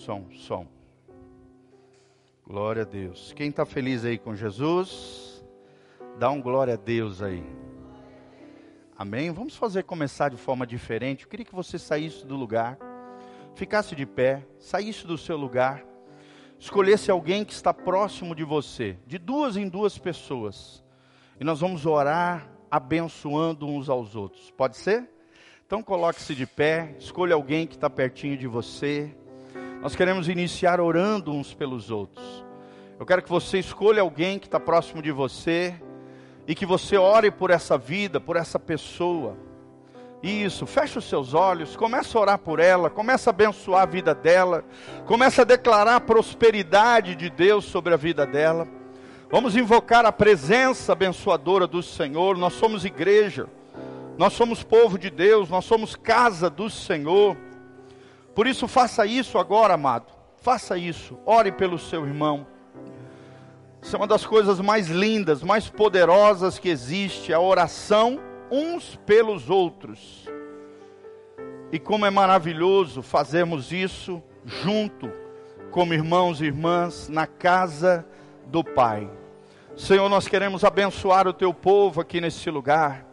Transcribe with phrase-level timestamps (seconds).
[0.00, 0.66] Som, som.
[2.46, 3.34] Glória a Deus.
[3.36, 5.44] Quem está feliz aí com Jesus,
[6.18, 7.44] dá um glória a Deus aí.
[8.96, 9.30] Amém?
[9.30, 11.24] Vamos fazer começar de forma diferente.
[11.24, 12.78] Eu queria que você saísse do lugar,
[13.54, 15.84] ficasse de pé, saísse do seu lugar,
[16.58, 20.82] escolhesse alguém que está próximo de você, de duas em duas pessoas.
[21.38, 24.50] E nós vamos orar abençoando uns aos outros.
[24.52, 25.06] Pode ser?
[25.66, 29.14] Então coloque-se de pé, escolha alguém que está pertinho de você.
[29.80, 32.44] Nós queremos iniciar orando uns pelos outros.
[32.98, 35.74] Eu quero que você escolha alguém que está próximo de você
[36.46, 39.38] e que você ore por essa vida, por essa pessoa.
[40.22, 44.14] Isso, fecha os seus olhos, começa a orar por ela, começa a abençoar a vida
[44.14, 44.62] dela,
[45.06, 48.68] começa a declarar a prosperidade de Deus sobre a vida dela.
[49.30, 52.36] Vamos invocar a presença abençoadora do Senhor.
[52.36, 53.48] Nós somos igreja,
[54.18, 57.34] nós somos povo de Deus, nós somos casa do Senhor.
[58.40, 60.06] Por isso, faça isso agora, amado.
[60.38, 61.18] Faça isso.
[61.26, 62.46] Ore pelo seu irmão.
[63.82, 68.18] Isso é uma das coisas mais lindas, mais poderosas que existe, a oração
[68.50, 70.26] uns pelos outros.
[71.70, 75.12] E como é maravilhoso fazermos isso junto,
[75.70, 78.06] como irmãos e irmãs, na casa
[78.46, 79.06] do Pai.
[79.76, 83.04] Senhor, nós queremos abençoar o teu povo aqui nesse lugar.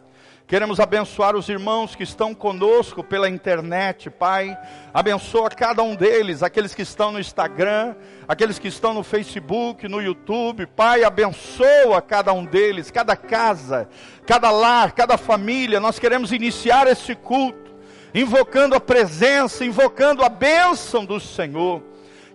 [0.48, 4.56] Queremos abençoar os irmãos que estão conosco pela internet, Pai.
[4.94, 7.94] Abençoa cada um deles, aqueles que estão no Instagram,
[8.26, 10.64] aqueles que estão no Facebook, no YouTube.
[10.64, 13.90] Pai, abençoa cada um deles, cada casa,
[14.24, 15.80] cada lar, cada família.
[15.80, 17.74] Nós queremos iniciar esse culto,
[18.14, 21.82] invocando a presença, invocando a bênção do Senhor.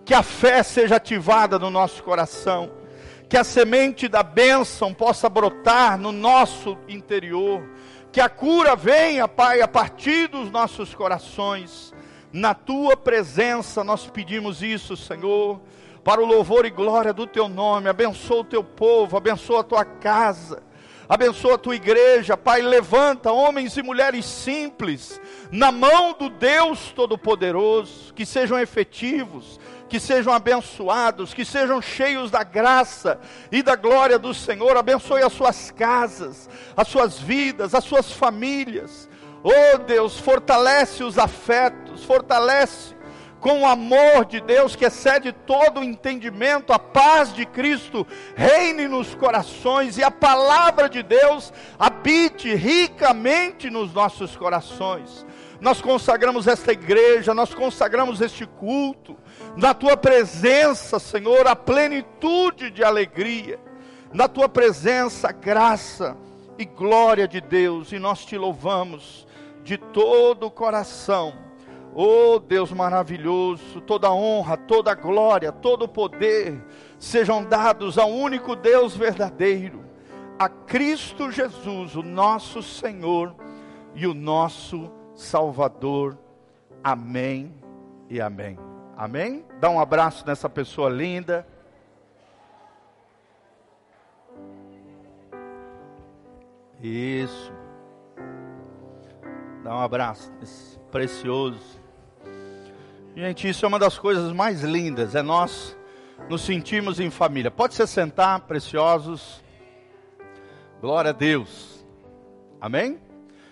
[0.04, 2.70] Que a fé seja ativada no nosso coração.
[3.28, 7.64] Que a semente da bênção possa brotar no nosso interior
[8.14, 11.92] que a cura venha, Pai, a partir dos nossos corações.
[12.32, 15.60] Na tua presença nós pedimos isso, Senhor,
[16.04, 17.88] para o louvor e glória do teu nome.
[17.88, 20.62] Abençoa o teu povo, abençoa a tua casa.
[21.08, 25.20] Abençoa a tua igreja, Pai, levanta homens e mulheres simples
[25.50, 29.58] na mão do Deus Todo-Poderoso, que sejam efetivos,
[29.88, 33.18] que sejam abençoados, que sejam cheios da graça
[33.50, 34.76] e da glória do Senhor.
[34.76, 39.08] Abençoe as suas casas, as suas vidas, as suas famílias.
[39.42, 42.94] Oh Deus, fortalece os afetos, fortalece
[43.44, 48.88] com o amor de Deus que excede todo o entendimento, a paz de Cristo reine
[48.88, 55.26] nos corações e a palavra de Deus habite ricamente nos nossos corações.
[55.60, 59.14] Nós consagramos esta igreja, nós consagramos este culto,
[59.56, 63.58] na tua presença, Senhor, a plenitude de alegria,
[64.12, 66.16] na tua presença, graça
[66.58, 69.26] e glória de Deus, e nós te louvamos
[69.62, 71.32] de todo o coração.
[71.94, 76.60] Oh Deus maravilhoso, toda honra, toda glória, todo poder
[76.98, 79.84] sejam dados ao único Deus verdadeiro,
[80.36, 83.34] a Cristo Jesus, o nosso Senhor
[83.94, 86.18] e o nosso Salvador.
[86.82, 87.54] Amém
[88.10, 88.73] e amém.
[88.96, 89.44] Amém?
[89.60, 91.46] Dá um abraço nessa pessoa linda.
[96.80, 97.52] Isso.
[99.62, 101.82] Dá um abraço esse precioso.
[103.16, 105.76] Gente, isso é uma das coisas mais lindas, é nós
[106.28, 107.50] nos sentirmos em família.
[107.50, 109.42] Pode se sentar, preciosos.
[110.80, 111.86] Glória a Deus.
[112.60, 113.00] Amém?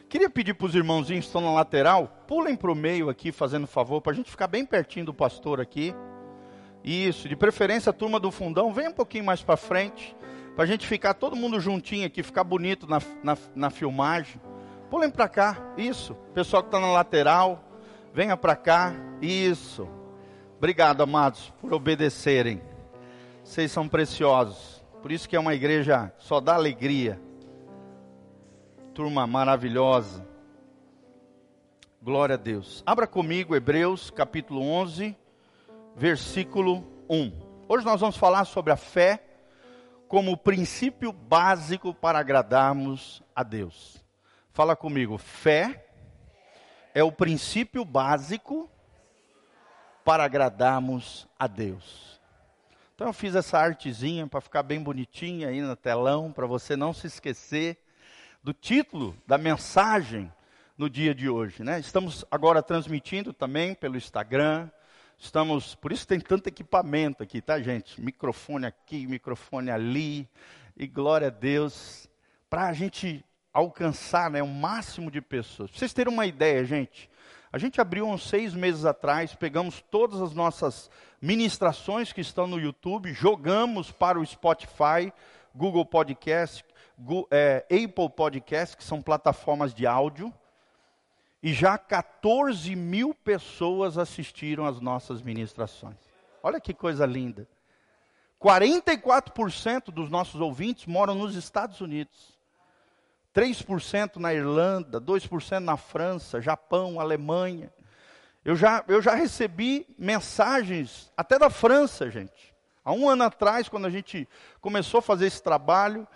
[0.09, 3.66] Queria pedir para os irmãozinhos que estão na lateral, pulem para o meio aqui, fazendo
[3.66, 5.94] favor, para a gente ficar bem pertinho do pastor aqui.
[6.82, 10.16] Isso, de preferência a turma do fundão, vem um pouquinho mais para frente,
[10.54, 14.41] para a gente ficar todo mundo juntinho aqui, ficar bonito na, na, na filmagem.
[14.88, 16.15] Pulem para cá, isso.
[16.32, 17.62] Pessoal que está na lateral,
[18.15, 19.87] venha para cá, isso.
[20.56, 22.62] Obrigado, amados, por obedecerem.
[23.44, 24.82] Vocês são preciosos.
[25.03, 27.20] Por isso que é uma igreja só dá alegria
[28.94, 30.31] turma maravilhosa.
[32.05, 32.83] Glória a Deus.
[32.85, 35.17] Abra comigo Hebreus capítulo 11,
[35.94, 37.32] versículo 1.
[37.69, 39.23] Hoje nós vamos falar sobre a fé
[40.09, 44.05] como princípio básico para agradarmos a Deus.
[44.50, 45.87] Fala comigo, fé
[46.93, 48.69] é o princípio básico
[50.05, 52.21] para agradarmos a Deus.
[52.97, 56.93] Então eu fiz essa artezinha para ficar bem bonitinha aí no telão, para você não
[56.93, 57.81] se esquecer
[58.43, 60.32] do título da mensagem
[60.82, 61.79] no dia de hoje, né?
[61.79, 64.69] Estamos agora transmitindo também pelo Instagram.
[65.17, 68.00] Estamos, por isso tem tanto equipamento aqui, tá, gente?
[68.00, 70.29] Microfone aqui, microfone ali.
[70.76, 72.11] E glória a Deus
[72.50, 75.70] para a gente alcançar, né, o máximo de pessoas.
[75.70, 77.08] Pra vocês terem uma ideia, gente,
[77.52, 80.90] A gente abriu uns seis meses atrás, pegamos todas as nossas
[81.20, 85.12] ministrações que estão no YouTube, jogamos para o Spotify,
[85.55, 86.64] Google Podcast,
[86.99, 90.32] Google, é, Apple Podcast, que são plataformas de áudio,
[91.43, 95.97] e já 14 mil pessoas assistiram às nossas ministrações.
[96.43, 97.49] Olha que coisa linda.
[98.41, 102.39] 44% dos nossos ouvintes moram nos Estados Unidos.
[103.35, 107.73] 3% na Irlanda, 2% na França, Japão, Alemanha.
[108.45, 112.53] Eu já, eu já recebi mensagens até da França, gente.
[112.85, 114.29] Há um ano atrás, quando a gente
[114.61, 116.06] começou a fazer esse trabalho,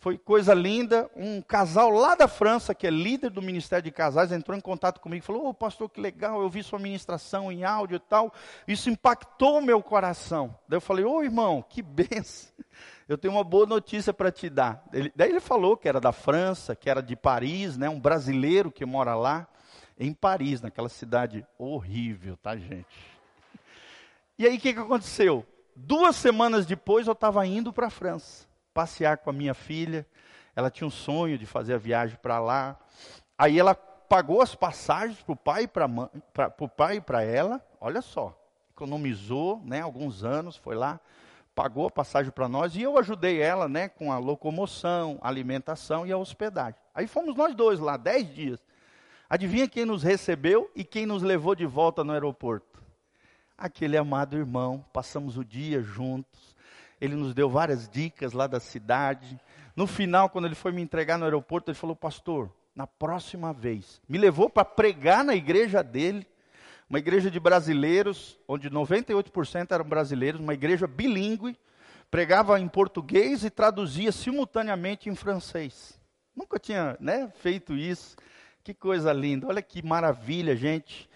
[0.00, 1.10] foi coisa linda.
[1.16, 5.00] Um casal lá da França, que é líder do Ministério de Casais, entrou em contato
[5.00, 8.00] comigo e falou: Ô oh, pastor, que legal, eu vi sua ministração em áudio e
[8.00, 8.32] tal.
[8.66, 10.56] Isso impactou meu coração.
[10.68, 12.52] Daí eu falei: Ô oh, irmão, que benção.
[13.08, 14.84] Eu tenho uma boa notícia para te dar.
[14.92, 18.70] Ele, daí ele falou que era da França, que era de Paris, né, um brasileiro
[18.70, 19.48] que mora lá,
[19.98, 22.86] em Paris, naquela cidade horrível, tá, gente?
[24.38, 25.44] E aí o que, que aconteceu?
[25.74, 28.47] Duas semanas depois eu estava indo para a França
[28.78, 30.06] passear com a minha filha.
[30.54, 32.78] Ela tinha um sonho de fazer a viagem para lá.
[33.36, 37.60] Aí ela pagou as passagens para o pai e para ela.
[37.80, 38.40] Olha só,
[38.70, 41.00] economizou, né, alguns anos, foi lá,
[41.56, 46.12] pagou a passagem para nós e eu ajudei ela, né, com a locomoção, alimentação e
[46.12, 46.78] a hospedagem.
[46.94, 48.64] Aí fomos nós dois lá, dez dias.
[49.28, 52.80] Adivinha quem nos recebeu e quem nos levou de volta no aeroporto?
[53.56, 54.84] Aquele amado irmão.
[54.92, 56.56] Passamos o dia juntos
[57.00, 59.38] ele nos deu várias dicas lá da cidade.
[59.74, 64.00] No final, quando ele foi me entregar no aeroporto, ele falou: Pastor, na próxima vez,
[64.08, 66.26] me levou para pregar na igreja dele,
[66.88, 71.56] uma igreja de brasileiros, onde 98% eram brasileiros, uma igreja bilíngue,
[72.10, 75.98] pregava em português e traduzia simultaneamente em francês.
[76.34, 78.16] Nunca tinha né, feito isso.
[78.64, 81.07] Que coisa linda, olha que maravilha, gente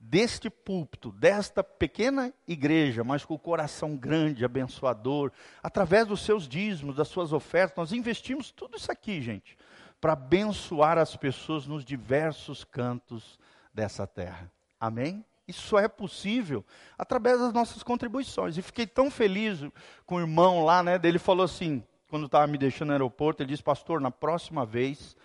[0.00, 5.30] deste púlpito, desta pequena igreja, mas com o coração grande, abençoador,
[5.62, 9.58] através dos seus dízimos, das suas ofertas, nós investimos tudo isso aqui, gente,
[10.00, 13.38] para abençoar as pessoas nos diversos cantos
[13.74, 14.50] dessa terra.
[14.80, 15.22] Amém?
[15.46, 16.64] Isso só é possível
[16.96, 18.56] através das nossas contribuições.
[18.56, 19.60] E fiquei tão feliz
[20.06, 20.98] com o irmão lá, né?
[21.02, 25.16] Ele falou assim, quando estava me deixando no aeroporto, ele disse, pastor, na próxima vez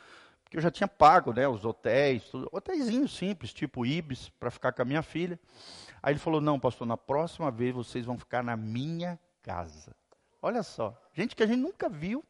[0.55, 4.71] que eu já tinha pago, né, os hotéis, tudo, hotéisinhos simples, tipo Ibis, para ficar
[4.71, 5.37] com a minha filha.
[6.01, 9.93] Aí ele falou: "Não, pastor, na próxima vez vocês vão ficar na minha casa".
[10.41, 12.23] Olha só, gente que a gente nunca viu,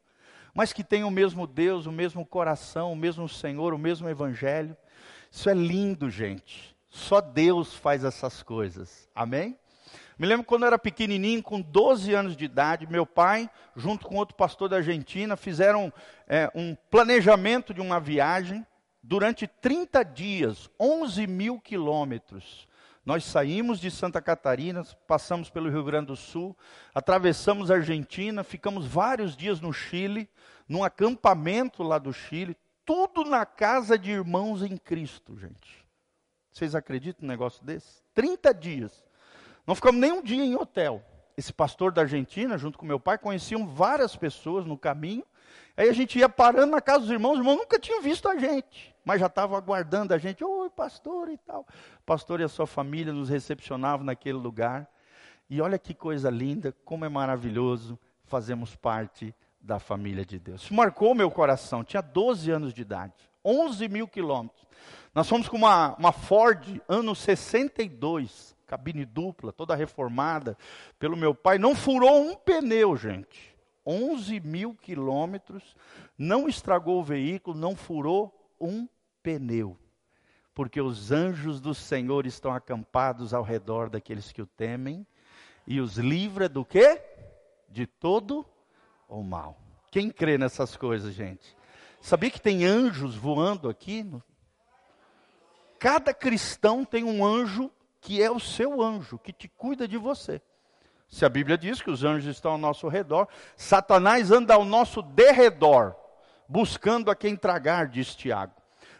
[0.52, 4.76] mas que tem o mesmo Deus, o mesmo coração, o mesmo Senhor, o mesmo evangelho.
[5.30, 6.76] Isso é lindo, gente.
[6.88, 9.08] Só Deus faz essas coisas.
[9.14, 9.56] Amém?
[10.18, 14.16] Me lembro quando eu era pequenininho, com 12 anos de idade, meu pai, junto com
[14.16, 15.92] outro pastor da Argentina, fizeram
[16.26, 18.66] é, um planejamento de uma viagem
[19.02, 22.66] durante 30 dias, 11 mil quilômetros.
[23.04, 26.56] Nós saímos de Santa Catarina, passamos pelo Rio Grande do Sul,
[26.94, 30.28] atravessamos a Argentina, ficamos vários dias no Chile,
[30.66, 35.86] num acampamento lá do Chile, tudo na casa de irmãos em Cristo, gente.
[36.50, 38.02] Vocês acreditam num negócio desse?
[38.14, 39.04] 30 dias.
[39.66, 41.02] Não ficamos nem um dia em hotel.
[41.36, 45.24] Esse pastor da Argentina, junto com meu pai, conheciam várias pessoas no caminho.
[45.76, 48.36] Aí a gente ia parando na casa dos irmãos, os irmãos nunca tinham visto a
[48.38, 50.42] gente, mas já estavam aguardando a gente.
[50.42, 51.66] Oi, pastor e tal.
[52.00, 54.88] O pastor e a sua família nos recepcionavam naquele lugar.
[55.50, 60.62] E olha que coisa linda, como é maravilhoso fazemos parte da família de Deus.
[60.62, 61.84] Isso marcou meu coração.
[61.84, 64.66] Tinha 12 anos de idade, 11 mil quilômetros.
[65.14, 70.56] Nós fomos com uma, uma Ford, ano 62 cabine dupla, toda reformada
[70.98, 73.54] pelo meu pai, não furou um pneu, gente.
[73.86, 75.76] 11 mil quilômetros,
[76.18, 78.88] não estragou o veículo, não furou um
[79.22, 79.78] pneu.
[80.52, 85.06] Porque os anjos do Senhor estão acampados ao redor daqueles que o temem
[85.66, 87.00] e os livra do quê?
[87.68, 88.44] De todo
[89.08, 89.60] o mal.
[89.90, 91.56] Quem crê nessas coisas, gente?
[92.00, 94.04] Sabia que tem anjos voando aqui?
[95.78, 100.40] Cada cristão tem um anjo que é o seu anjo, que te cuida de você.
[101.08, 105.02] Se a Bíblia diz que os anjos estão ao nosso redor, Satanás anda ao nosso
[105.02, 105.94] derredor,
[106.48, 108.54] buscando a quem tragar, diz Tiago.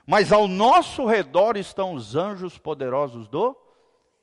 [0.07, 3.57] Mas ao nosso redor estão os anjos poderosos do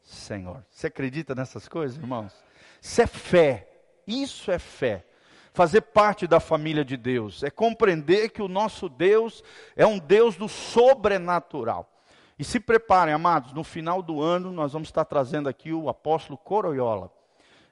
[0.01, 0.65] Senhor.
[0.70, 2.34] Você acredita nessas coisas, irmãos?
[2.82, 3.70] Isso é fé.
[4.08, 5.06] Isso é fé.
[5.53, 9.44] Fazer parte da família de Deus é compreender que o nosso Deus
[9.75, 11.93] é um Deus do sobrenatural.
[12.38, 16.38] E se preparem, amados, no final do ano nós vamos estar trazendo aqui o apóstolo
[16.38, 17.12] Coroiola.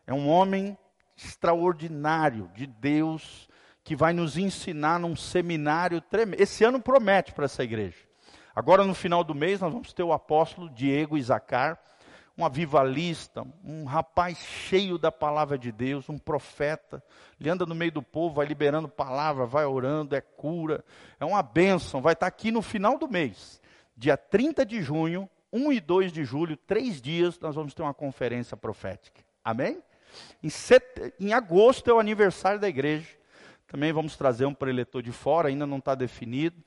[0.05, 0.77] É um homem
[1.17, 3.49] extraordinário de Deus
[3.83, 6.41] que vai nos ensinar num seminário tremendo.
[6.41, 7.97] Esse ano promete para essa igreja.
[8.55, 11.79] Agora, no final do mês, nós vamos ter o apóstolo Diego Isacar,
[12.37, 17.03] um avivalista, um rapaz cheio da palavra de Deus, um profeta.
[17.39, 20.83] Ele anda no meio do povo, vai liberando palavra, vai orando, é cura,
[21.19, 22.01] é uma bênção.
[22.01, 23.60] Vai estar aqui no final do mês,
[24.01, 27.93] dia 30 de junho, 1 e 2 de julho, três dias, nós vamos ter uma
[27.93, 29.21] conferência profética.
[29.45, 29.77] Amém?
[30.41, 31.13] Em, set...
[31.19, 33.07] em agosto é o aniversário da igreja.
[33.67, 36.57] Também vamos trazer um preletor de fora, ainda não está definido,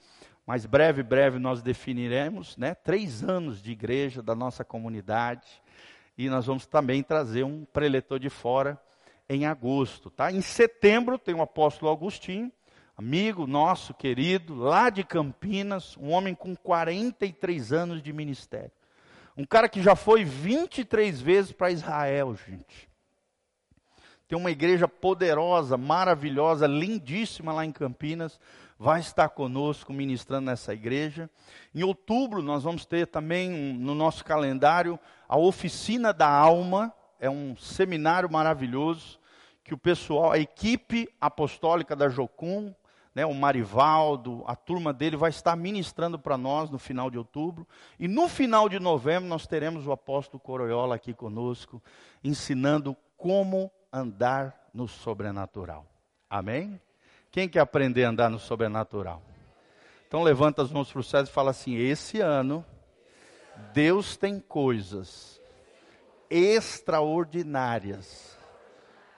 [0.46, 2.72] mas breve, breve nós definiremos, né?
[2.72, 5.60] Três anos de igreja da nossa comunidade.
[6.16, 8.80] E nós vamos também trazer um preletor de fora
[9.28, 10.30] em agosto, tá?
[10.30, 12.52] Em setembro tem o apóstolo Agostinho,
[12.96, 18.70] amigo nosso querido, lá de Campinas, um homem com 43 anos de ministério.
[19.36, 22.88] Um cara que já foi 23 vezes para Israel, gente.
[24.28, 28.40] Tem uma igreja poderosa, maravilhosa, lindíssima lá em Campinas.
[28.78, 31.28] Vai estar conosco ministrando nessa igreja.
[31.74, 34.98] Em outubro, nós vamos ter também no nosso calendário
[35.28, 36.92] a Oficina da Alma.
[37.18, 39.18] É um seminário maravilhoso
[39.64, 42.74] que o pessoal, a equipe apostólica da Jocum,
[43.14, 47.66] né, o Marivaldo, a turma dele vai estar ministrando para nós no final de outubro.
[47.98, 51.80] E no final de novembro nós teremos o apóstolo Coroiola aqui conosco,
[52.24, 55.86] ensinando como andar no sobrenatural.
[56.28, 56.80] Amém?
[57.30, 59.22] Quem quer aprender a andar no sobrenatural?
[60.08, 62.64] Então levanta as mãos para o céu e fala assim: esse ano
[63.72, 65.40] Deus tem coisas
[66.28, 68.36] extraordinárias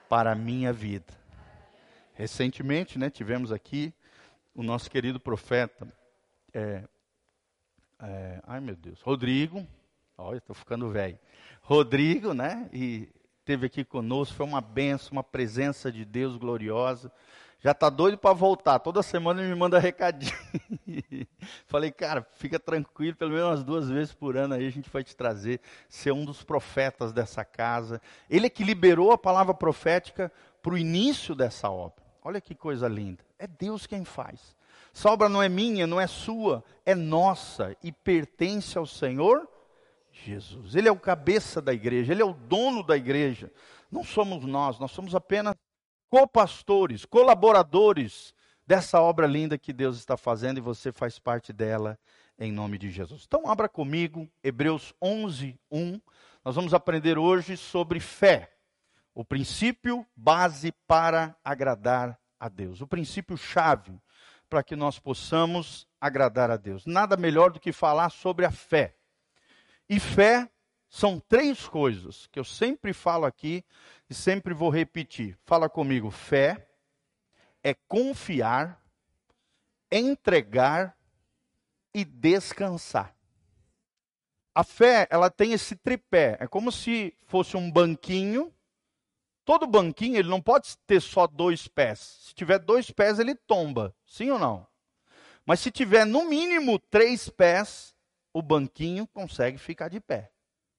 [0.09, 1.26] para a minha vida.
[2.17, 3.93] Recentemente, né, tivemos aqui
[4.55, 5.87] o nosso querido profeta,
[6.51, 6.83] é,
[8.01, 9.67] é, ai meu Deus, Rodrigo,
[10.17, 11.19] olha, estou ficando velho.
[11.61, 13.07] Rodrigo, né, e
[13.41, 17.13] esteve aqui conosco, foi uma benção, uma presença de Deus gloriosa.
[17.61, 18.79] Já está doido para voltar.
[18.79, 20.33] Toda semana ele me manda recadinho.
[21.67, 25.05] Falei, cara, fica tranquilo, pelo menos umas duas vezes por ano aí a gente vai
[25.05, 28.01] te trazer, ser um dos profetas dessa casa.
[28.31, 30.33] Ele é que liberou a palavra profética
[30.63, 32.06] para o início dessa obra.
[32.27, 33.25] Olha que coisa linda.
[33.39, 34.57] É Deus quem faz.
[34.93, 39.49] Essa obra não é minha, não é sua, é nossa e pertence ao Senhor
[40.11, 40.75] Jesus.
[40.75, 43.53] Ele é o cabeça da igreja, ele é o dono da igreja.
[43.89, 45.55] Não somos nós, nós somos apenas
[46.11, 48.35] copastores, colaboradores
[48.67, 51.97] dessa obra linda que Deus está fazendo e você faz parte dela
[52.37, 53.23] em nome de Jesus.
[53.25, 56.01] Então abra comigo Hebreus 11, 1.
[56.45, 58.56] Nós vamos aprender hoje sobre fé,
[59.17, 63.99] o princípio base para agradar a Deus, o princípio chave
[64.47, 66.85] para que nós possamos agradar a Deus.
[66.85, 68.95] Nada melhor do que falar sobre a fé.
[69.89, 70.47] E fé
[70.87, 73.65] são três coisas que eu sempre falo aqui
[74.09, 75.39] e sempre vou repetir.
[75.47, 76.69] Fala comigo: fé
[77.65, 78.85] é confiar,
[79.91, 80.95] entregar
[81.95, 83.17] e descansar.
[84.55, 86.37] A fé, ela tem esse tripé.
[86.39, 88.53] É como se fosse um banquinho.
[89.47, 92.19] Todo banquinho, ele não pode ter só dois pés.
[92.25, 93.95] Se tiver dois pés, ele tomba.
[94.05, 94.67] Sim ou não?
[95.47, 97.95] Mas se tiver no mínimo três pés,
[98.33, 100.33] o banquinho consegue ficar de pé.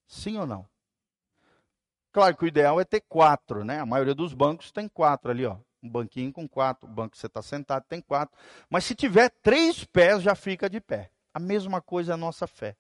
[0.06, 0.68] Sim ou não?
[2.12, 3.80] Claro que o ideal é ter quatro, né?
[3.80, 5.56] A maioria dos bancos tem quatro ali, ó.
[5.82, 8.38] Um banquinho com quatro, o banco que você está sentado tem quatro.
[8.70, 11.10] Mas se tiver três pés, já fica de pé.
[11.34, 12.76] A mesma coisa é a nossa fé.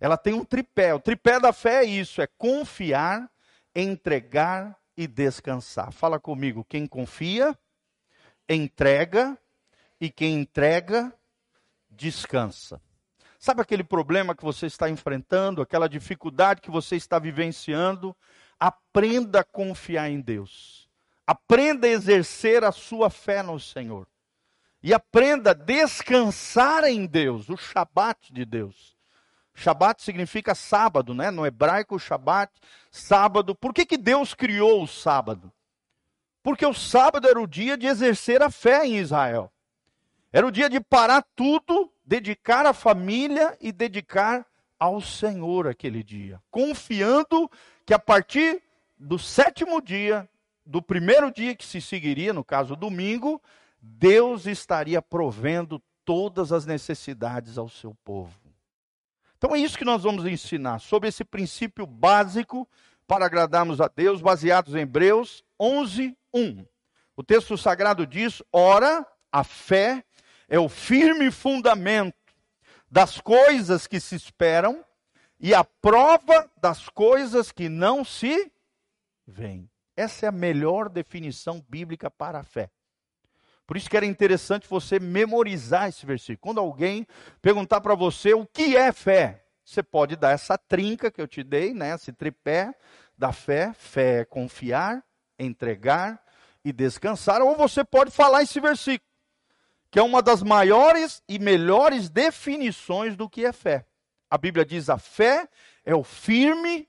[0.00, 0.94] Ela tem um tripé.
[0.94, 3.30] O tripé da fé é isso: é confiar,
[3.74, 5.90] entregar e descansar.
[5.92, 7.58] Fala comigo, quem confia,
[8.46, 9.38] entrega,
[9.98, 11.10] e quem entrega,
[11.88, 12.78] descansa.
[13.38, 18.14] Sabe aquele problema que você está enfrentando, aquela dificuldade que você está vivenciando?
[18.58, 20.86] Aprenda a confiar em Deus.
[21.26, 24.06] Aprenda a exercer a sua fé no Senhor.
[24.82, 28.99] E aprenda a descansar em Deus, o Shabat de Deus.
[29.60, 31.30] Shabat significa sábado, né?
[31.30, 32.50] No hebraico, Shabat,
[32.90, 33.54] sábado.
[33.54, 35.52] Por que, que Deus criou o sábado?
[36.42, 39.52] Porque o sábado era o dia de exercer a fé em Israel.
[40.32, 44.46] Era o dia de parar tudo dedicar a família e dedicar
[44.78, 47.50] ao Senhor aquele dia, confiando
[47.84, 48.62] que a partir
[48.98, 50.26] do sétimo dia,
[50.64, 53.42] do primeiro dia que se seguiria, no caso domingo,
[53.78, 58.49] Deus estaria provendo todas as necessidades ao seu povo.
[59.40, 62.68] Então é isso que nós vamos ensinar, sobre esse princípio básico
[63.06, 66.66] para agradarmos a Deus, baseados em Hebreus 11, 1.
[67.16, 70.04] O texto sagrado diz: ora, a fé
[70.46, 72.14] é o firme fundamento
[72.90, 74.84] das coisas que se esperam
[75.38, 78.52] e a prova das coisas que não se
[79.26, 79.70] veem.
[79.96, 82.70] Essa é a melhor definição bíblica para a fé.
[83.70, 86.38] Por isso que era interessante você memorizar esse versículo.
[86.40, 87.06] Quando alguém
[87.40, 91.44] perguntar para você o que é fé, você pode dar essa trinca que eu te
[91.44, 91.94] dei, né?
[91.94, 92.74] esse tripé
[93.16, 93.72] da fé.
[93.72, 95.04] Fé é confiar,
[95.38, 96.20] entregar
[96.64, 97.42] e descansar.
[97.42, 99.08] Ou você pode falar esse versículo,
[99.88, 103.86] que é uma das maiores e melhores definições do que é fé.
[104.28, 105.48] A Bíblia diz: a fé
[105.84, 106.88] é o firme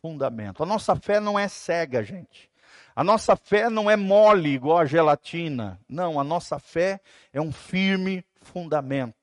[0.00, 0.62] fundamento.
[0.62, 2.50] A nossa fé não é cega, gente.
[2.94, 5.80] A nossa fé não é mole igual a gelatina.
[5.88, 7.00] Não, a nossa fé
[7.32, 9.16] é um firme fundamento.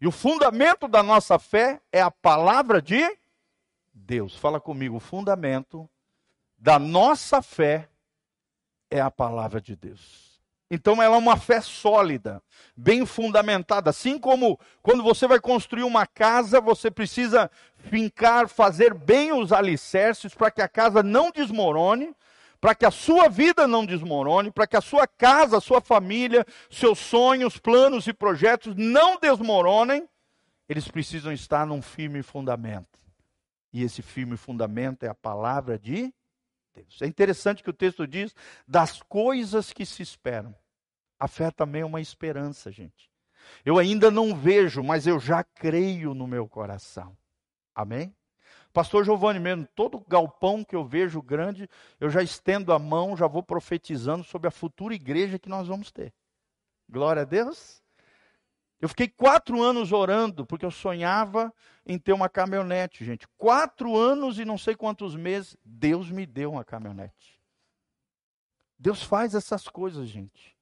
[0.00, 3.02] E o fundamento da nossa fé é a palavra de
[3.92, 4.36] Deus.
[4.36, 5.88] Fala comigo, o fundamento
[6.56, 7.88] da nossa fé
[8.90, 10.32] é a palavra de Deus.
[10.70, 12.42] Então ela é uma fé sólida,
[12.76, 13.90] bem fundamentada.
[13.90, 20.34] Assim como quando você vai construir uma casa, você precisa fincar, fazer bem os alicerces
[20.34, 22.14] para que a casa não desmorone,
[22.62, 26.46] para que a sua vida não desmorone, para que a sua casa, a sua família,
[26.70, 30.08] seus sonhos, planos e projetos não desmoronem,
[30.68, 33.00] eles precisam estar num firme fundamento.
[33.72, 36.14] E esse firme fundamento é a palavra de
[36.72, 37.02] Deus.
[37.02, 38.32] É interessante que o texto diz
[38.64, 40.54] das coisas que se esperam.
[41.18, 43.10] A fé também é uma esperança, gente.
[43.64, 47.16] Eu ainda não vejo, mas eu já creio no meu coração.
[47.74, 48.14] Amém?
[48.72, 51.68] Pastor Giovanni mesmo, todo galpão que eu vejo grande,
[52.00, 55.90] eu já estendo a mão, já vou profetizando sobre a futura igreja que nós vamos
[55.92, 56.12] ter.
[56.88, 57.82] Glória a Deus.
[58.80, 61.52] Eu fiquei quatro anos orando, porque eu sonhava
[61.86, 63.28] em ter uma caminhonete, gente.
[63.36, 67.40] Quatro anos e não sei quantos meses, Deus me deu uma caminhonete.
[68.78, 70.56] Deus faz essas coisas, gente.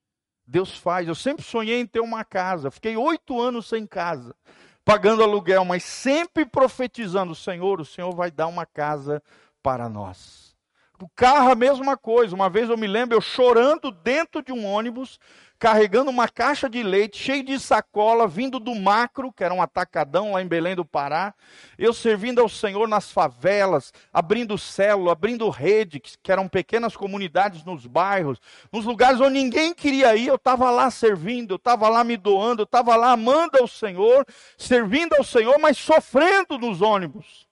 [0.47, 1.07] Deus faz.
[1.07, 2.71] Eu sempre sonhei em ter uma casa.
[2.71, 4.35] Fiquei oito anos sem casa
[4.85, 9.23] pagando aluguel, mas sempre profetizando: Senhor, o Senhor vai dar uma casa
[9.63, 10.55] para nós.
[11.01, 12.35] O carro, a mesma coisa.
[12.35, 15.19] Uma vez eu me lembro, eu chorando dentro de um ônibus,
[15.61, 20.33] carregando uma caixa de leite, cheio de sacola, vindo do macro, que era um atacadão
[20.33, 21.35] lá em Belém do Pará.
[21.77, 27.87] Eu servindo ao Senhor nas favelas, abrindo célula, abrindo rede, que eram pequenas comunidades nos
[27.87, 28.41] bairros,
[28.73, 32.63] nos lugares onde ninguém queria ir, eu estava lá servindo, eu estava lá me doando,
[32.63, 34.25] eu estava lá amando ao Senhor,
[34.57, 37.47] servindo ao Senhor, mas sofrendo nos ônibus.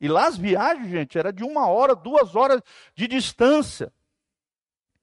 [0.00, 2.62] E lá as viagens, gente, era de uma hora, duas horas
[2.94, 3.92] de distância.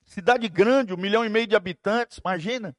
[0.05, 2.75] Cidade grande, um milhão e meio de habitantes, imagina.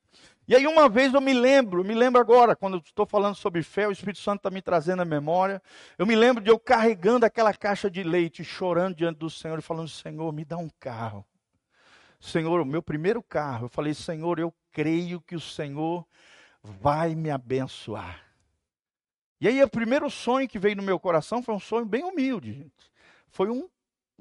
[0.48, 3.88] E aí uma vez eu me lembro, me lembro agora, quando estou falando sobre fé,
[3.88, 5.60] o Espírito Santo está me trazendo a memória.
[5.98, 9.62] Eu me lembro de eu carregando aquela caixa de leite, chorando diante do Senhor e
[9.62, 11.26] falando: Senhor, me dá um carro.
[12.20, 13.64] Senhor, o meu primeiro carro.
[13.66, 16.06] Eu falei: Senhor, eu creio que o Senhor
[16.62, 18.24] vai me abençoar.
[19.40, 22.52] E aí o primeiro sonho que veio no meu coração foi um sonho bem humilde,
[22.52, 22.92] gente.
[23.28, 23.68] Foi um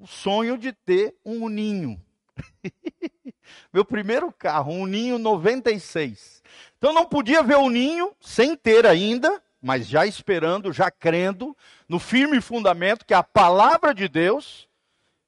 [0.05, 2.01] sonho de ter um ninho.
[3.71, 6.41] Meu primeiro carro, um Ninho 96.
[6.77, 11.55] Então não podia ver o Ninho sem ter ainda, mas já esperando, já crendo
[11.87, 14.67] no firme fundamento que é a palavra de Deus.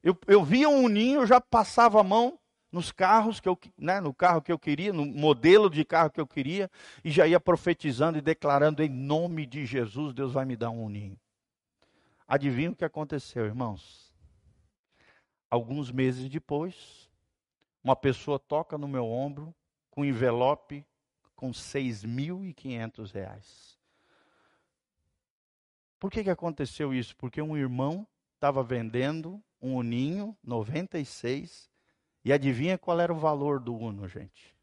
[0.02, 2.38] Eu, eu via um Ninho, eu já passava a mão
[2.70, 6.20] nos carros que eu, né, no carro que eu queria, no modelo de carro que
[6.20, 6.70] eu queria,
[7.02, 10.88] e já ia profetizando e declarando em nome de Jesus, Deus vai me dar um
[10.88, 11.18] ninho.
[12.26, 14.07] Adivinha o que aconteceu, irmãos?
[15.50, 17.08] Alguns meses depois,
[17.82, 19.54] uma pessoa toca no meu ombro
[19.90, 20.84] com envelope
[21.34, 23.78] com 6.500 reais.
[25.98, 27.16] Por que, que aconteceu isso?
[27.16, 31.70] Porque um irmão estava vendendo um Uninho 96
[32.24, 34.54] e adivinha qual era o valor do Uno, gente?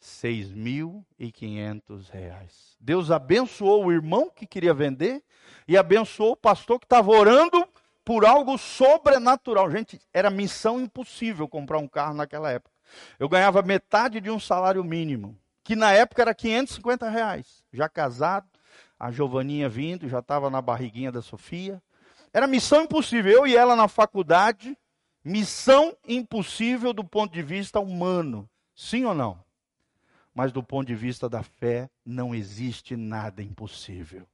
[0.00, 2.76] 6.500 reais.
[2.80, 5.22] Deus abençoou o irmão que queria vender
[5.68, 7.68] e abençoou o pastor que estava orando
[8.10, 9.70] por algo sobrenatural.
[9.70, 12.74] Gente, era missão impossível comprar um carro naquela época.
[13.20, 17.62] Eu ganhava metade de um salário mínimo, que na época era 550 reais.
[17.72, 18.48] Já casado,
[18.98, 21.80] a Giovaninha vindo, já estava na barriguinha da Sofia.
[22.34, 23.30] Era missão impossível.
[23.30, 24.76] Eu e ela na faculdade,
[25.24, 28.50] missão impossível do ponto de vista humano.
[28.74, 29.38] Sim ou não?
[30.34, 34.26] Mas do ponto de vista da fé, não existe nada impossível.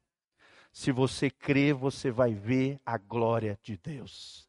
[0.77, 4.47] Se você crê, você vai ver a glória de Deus.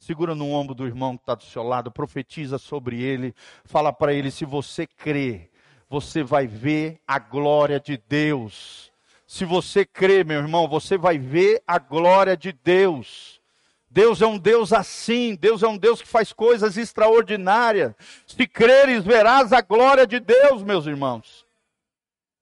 [0.00, 3.32] Segura no ombro do irmão que está do seu lado, profetiza sobre ele,
[3.64, 5.48] fala para ele: se você crê,
[5.88, 8.90] você vai ver a glória de Deus.
[9.24, 13.40] Se você crê, meu irmão, você vai ver a glória de Deus.
[13.88, 17.94] Deus é um Deus assim, Deus é um Deus que faz coisas extraordinárias.
[18.26, 21.46] Se creres, verás a glória de Deus, meus irmãos.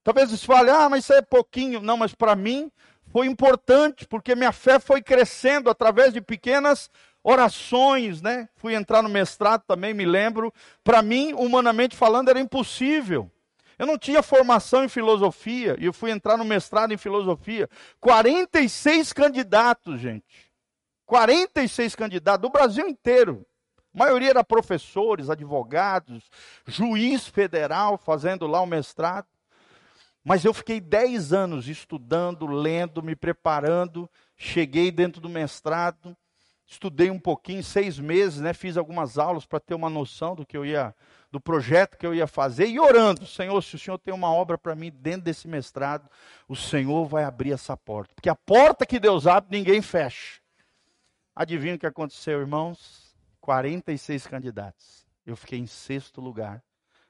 [0.03, 1.83] Talvez você fale, ah, mas isso é pouquinho.
[1.83, 2.73] Não, mas para mim,
[3.11, 6.91] foi importante, porque minha fé foi crescendo através de pequenas
[7.23, 8.49] orações, né?
[8.57, 10.53] Fui entrar no mestrado também, me lembro.
[10.85, 13.31] Para mim, humanamente falando, era impossível.
[13.79, 17.69] Eu não tinha formação em filosofia e eu fui entrar no mestrado em filosofia.
[18.01, 20.53] 46 candidatos, gente.
[21.07, 23.47] 46 candidatos do Brasil inteiro.
[23.95, 26.29] A maioria era professores, advogados,
[26.67, 29.27] juiz federal fazendo lá o mestrado.
[30.29, 34.07] Mas eu fiquei 10 anos estudando, lendo, me preparando.
[34.37, 36.15] Cheguei dentro do mestrado,
[36.67, 38.53] estudei um pouquinho, seis meses, né?
[38.53, 40.95] Fiz algumas aulas para ter uma noção do que eu ia,
[41.33, 44.59] do projeto que eu ia fazer e orando, Senhor, se o Senhor tem uma obra
[44.59, 46.07] para mim dentro desse mestrado,
[46.47, 50.43] o Senhor vai abrir essa porta, porque a porta que Deus abre ninguém fecha.
[51.35, 53.17] Adivinha o que aconteceu, irmãos?
[53.41, 55.07] 46 candidatos.
[55.25, 56.63] Eu fiquei em sexto lugar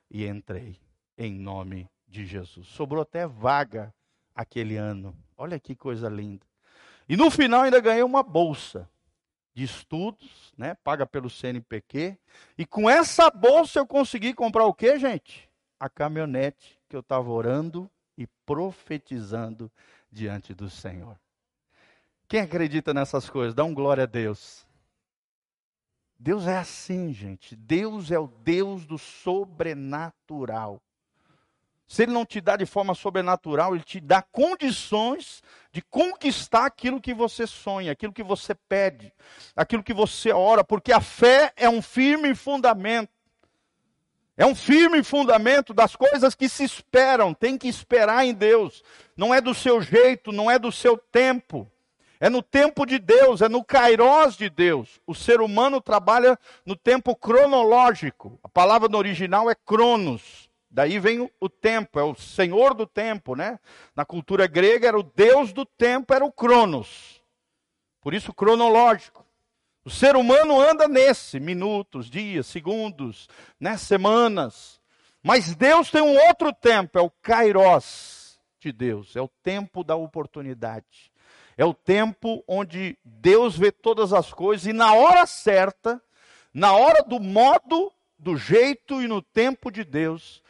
[0.09, 0.79] e entrei
[1.19, 2.67] em nome de Jesus.
[2.69, 3.95] Sobrou até vaga
[4.35, 5.17] aquele ano.
[5.37, 6.47] Olha que coisa linda.
[7.09, 8.89] E no final ainda ganhei uma bolsa
[9.55, 12.17] de estudos, né, paga pelo CNPq,
[12.57, 15.51] e com essa bolsa eu consegui comprar o quê, gente?
[15.81, 19.71] A caminhonete que eu estava orando e profetizando
[20.11, 21.19] diante do Senhor.
[22.29, 23.55] Quem acredita nessas coisas?
[23.55, 24.67] Dá um glória a Deus.
[26.19, 27.57] Deus é assim, gente.
[27.57, 30.83] Deus é o Deus do sobrenatural.
[31.89, 37.01] Se ele não te dá de forma sobrenatural, ele te dá condições de conquistar aquilo
[37.01, 39.11] que você sonha, aquilo que você pede,
[39.57, 43.11] aquilo que você ora, porque a fé é um firme fundamento.
[44.37, 48.85] É um firme fundamento das coisas que se esperam, tem que esperar em Deus.
[49.17, 51.67] Não é do seu jeito, não é do seu tempo.
[52.21, 55.01] É no tempo de Deus, é no kairós de Deus.
[55.07, 58.39] O ser humano trabalha no tempo cronológico.
[58.43, 60.48] A palavra no original é cronos.
[60.71, 63.59] Daí vem o tempo, é o senhor do tempo, né?
[63.97, 67.23] Na cultura grega era o deus do tempo, era o Cronos.
[68.01, 69.25] Por isso cronológico.
[69.85, 73.29] O ser humano anda nesse, minutos, dias, segundos,
[73.59, 74.79] né, semanas.
[75.23, 79.97] Mas Deus tem um outro tempo, é o kairos de Deus, é o tempo da
[79.97, 81.11] oportunidade.
[81.57, 86.01] É o tempo onde Deus vê todas as coisas e na hora certa,
[86.53, 90.43] na hora do modo, do jeito e no tempo de Deus,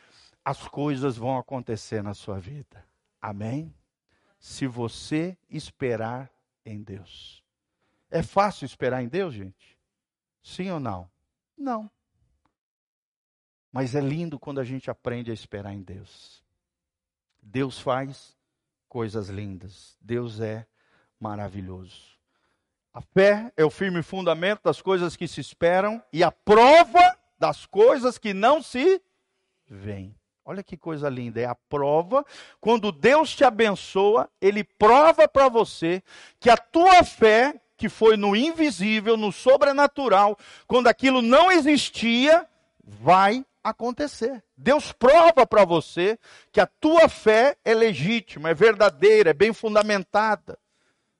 [0.48, 2.82] as coisas vão acontecer na sua vida.
[3.20, 3.74] Amém?
[4.38, 6.32] Se você esperar
[6.64, 7.44] em Deus.
[8.10, 9.78] É fácil esperar em Deus, gente?
[10.42, 11.10] Sim ou não?
[11.54, 11.90] Não.
[13.70, 16.42] Mas é lindo quando a gente aprende a esperar em Deus.
[17.42, 18.34] Deus faz
[18.88, 19.98] coisas lindas.
[20.00, 20.66] Deus é
[21.20, 22.16] maravilhoso.
[22.94, 27.66] A fé é o firme fundamento das coisas que se esperam e a prova das
[27.66, 29.02] coisas que não se
[29.66, 30.17] veem.
[30.48, 32.24] Olha que coisa linda, é a prova.
[32.58, 36.02] Quando Deus te abençoa, Ele prova para você
[36.40, 42.46] que a tua fé, que foi no invisível, no sobrenatural, quando aquilo não existia,
[42.82, 44.42] vai acontecer.
[44.56, 46.18] Deus prova para você
[46.50, 50.58] que a tua fé é legítima, é verdadeira, é bem fundamentada.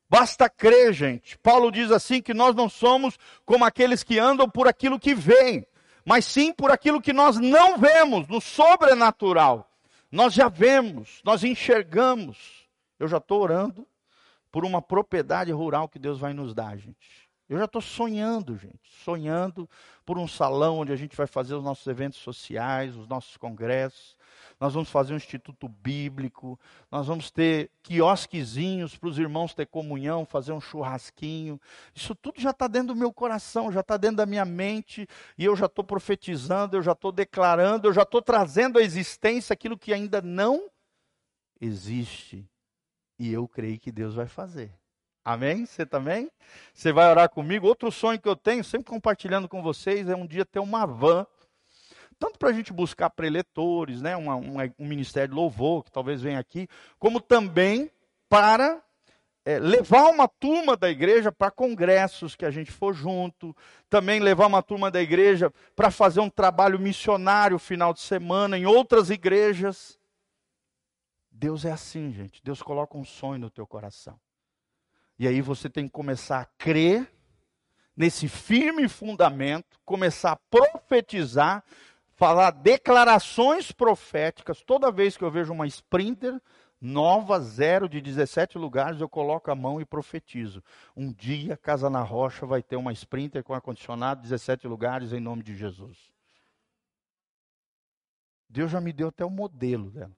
[0.09, 1.37] Basta crer, gente.
[1.37, 5.67] Paulo diz assim que nós não somos como aqueles que andam por aquilo que veem,
[6.09, 9.71] mas sim por aquilo que nós não vemos, no sobrenatural.
[10.11, 12.67] Nós já vemos, nós enxergamos.
[12.99, 13.87] Eu já estou orando
[14.51, 17.29] por uma propriedade rural que Deus vai nos dar, gente.
[17.47, 19.69] Eu já estou sonhando, gente, sonhando
[20.07, 24.17] por um salão onde a gente vai fazer os nossos eventos sociais, os nossos congressos
[24.61, 26.59] nós vamos fazer um instituto bíblico,
[26.91, 31.61] nós vamos ter quiosquezinhos para os irmãos ter comunhão, fazer um churrasquinho.
[31.95, 35.45] Isso tudo já está dentro do meu coração, já está dentro da minha mente, e
[35.45, 39.79] eu já estou profetizando, eu já estou declarando, eu já estou trazendo à existência aquilo
[39.79, 40.69] que ainda não
[41.61, 42.49] existe.
[43.19, 44.73] E eu creio que Deus vai fazer.
[45.25, 45.67] Amém?
[45.67, 46.31] Você também?
[46.73, 47.67] Você vai orar comigo?
[47.67, 51.27] Outro sonho que eu tenho, sempre compartilhando com vocês, é um dia ter uma van
[52.19, 56.21] tanto para a gente buscar preletores, né, uma, uma, um ministério de louvor, que talvez
[56.21, 57.91] venha aqui, como também
[58.29, 58.83] para
[59.45, 63.57] é, levar uma turma da igreja para congressos que a gente for junto,
[63.89, 68.67] também levar uma turma da igreja para fazer um trabalho missionário final de semana em
[68.67, 69.99] outras igrejas.
[71.31, 72.43] Deus é assim, gente.
[72.43, 74.21] Deus coloca um sonho no teu coração.
[75.19, 77.11] E aí você tem que começar a crer
[77.97, 81.65] nesse firme fundamento, começar a profetizar
[82.19, 84.61] falar declarações proféticas.
[84.61, 86.39] Toda vez que eu vejo uma sprinter
[86.81, 90.63] nova, zero de 17 lugares, eu coloco a mão e profetizo.
[90.97, 95.45] Um dia, Casa na Rocha vai ter uma sprinter com ar-condicionado, 17 lugares, em nome
[95.45, 95.97] de Jesus.
[98.49, 100.17] Deus já me deu até o modelo dela.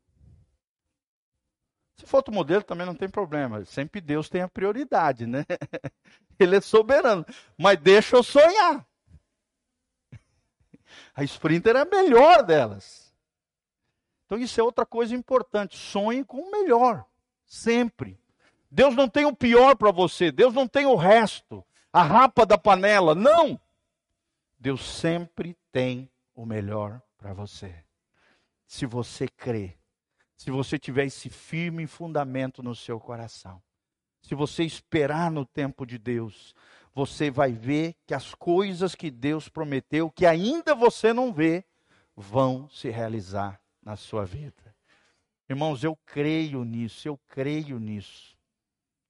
[1.97, 3.63] Se for outro modelo, também não tem problema.
[3.67, 5.45] Sempre Deus tem a prioridade, né?
[6.41, 7.27] Ele é soberano.
[7.59, 8.87] Mas deixa eu sonhar.
[11.15, 13.13] A Sprinter é a melhor delas.
[14.27, 15.77] Então isso é outra coisa importante.
[15.77, 17.05] Sonhe com o melhor.
[17.45, 18.19] Sempre.
[18.71, 20.31] Deus não tem o pior para você.
[20.31, 21.65] Deus não tem o resto.
[21.93, 23.15] A rapa da panela.
[23.15, 23.61] Não.
[24.59, 27.75] Deus sempre tem o melhor para você.
[28.67, 29.77] Se você crê.
[30.37, 33.61] Se você tiver esse firme fundamento no seu coração.
[34.23, 36.55] Se você esperar no tempo de Deus,
[36.95, 41.65] você vai ver que as coisas que Deus prometeu, que ainda você não vê,
[42.17, 44.75] vão se realizar na sua vida.
[45.49, 48.37] Irmãos, eu creio nisso, eu creio nisso.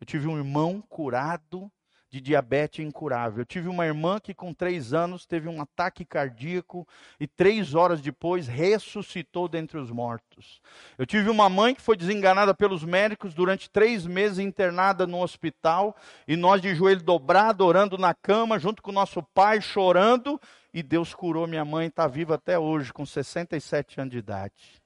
[0.01, 1.71] Eu tive um irmão curado
[2.11, 3.39] de diabetes incurável.
[3.39, 6.87] Eu tive uma irmã que, com três anos, teve um ataque cardíaco
[7.21, 10.61] e três horas depois ressuscitou dentre os mortos.
[10.99, 15.97] Eu tive uma mãe que foi desenganada pelos médicos durante três meses internada no hospital
[16.27, 20.41] e nós de joelho dobrado, orando na cama, junto com nosso pai, chorando.
[20.75, 24.83] E Deus curou minha mãe, está viva até hoje, com 67 anos de idade.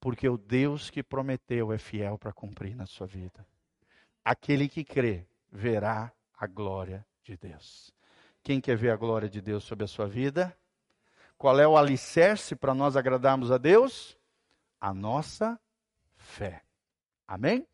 [0.00, 3.46] Porque o Deus que prometeu é fiel para cumprir na sua vida.
[4.24, 7.92] Aquele que crê verá a glória de Deus.
[8.42, 10.56] Quem quer ver a glória de Deus sobre a sua vida?
[11.36, 14.18] Qual é o alicerce para nós agradarmos a Deus?
[14.80, 15.58] A nossa
[16.16, 16.62] fé.
[17.26, 17.66] Amém?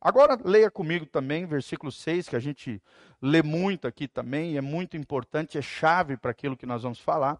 [0.00, 2.82] Agora leia comigo também versículo 6, que a gente
[3.20, 7.38] lê muito aqui também, é muito importante, é chave para aquilo que nós vamos falar.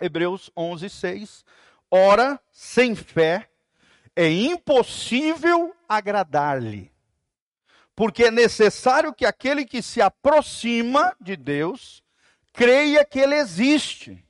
[0.00, 1.44] Hebreus 11, 6.
[1.90, 3.48] Ora, sem fé,
[4.14, 6.92] é impossível agradar-lhe
[7.98, 12.00] porque é necessário que aquele que se aproxima de Deus
[12.52, 14.24] creia que ele existe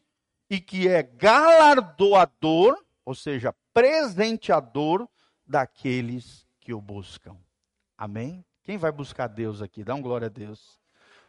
[0.48, 5.06] e que é galardoador, ou seja, presenteador
[5.46, 7.36] daqueles que o buscam.
[7.94, 8.42] Amém?
[8.64, 9.84] Quem vai buscar Deus aqui?
[9.84, 10.80] Dá um glória a Deus.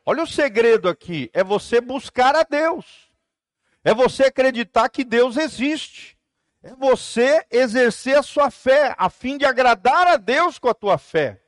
[0.06, 3.12] Olha o segredo aqui: é você buscar a Deus,
[3.84, 6.18] é você acreditar que Deus existe,
[6.64, 10.98] é você exercer a sua fé, a fim de agradar a Deus com a tua
[10.98, 11.42] fé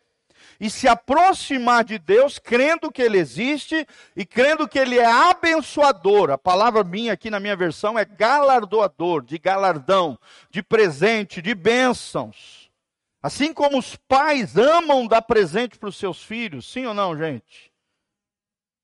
[0.59, 6.29] e se aproximar de Deus, crendo que Ele existe e crendo que Ele é abençoador.
[6.29, 12.69] A palavra minha aqui na minha versão é galardoador, de galardão, de presente, de bênçãos.
[13.23, 17.71] Assim como os pais amam dar presente para os seus filhos, sim ou não, gente?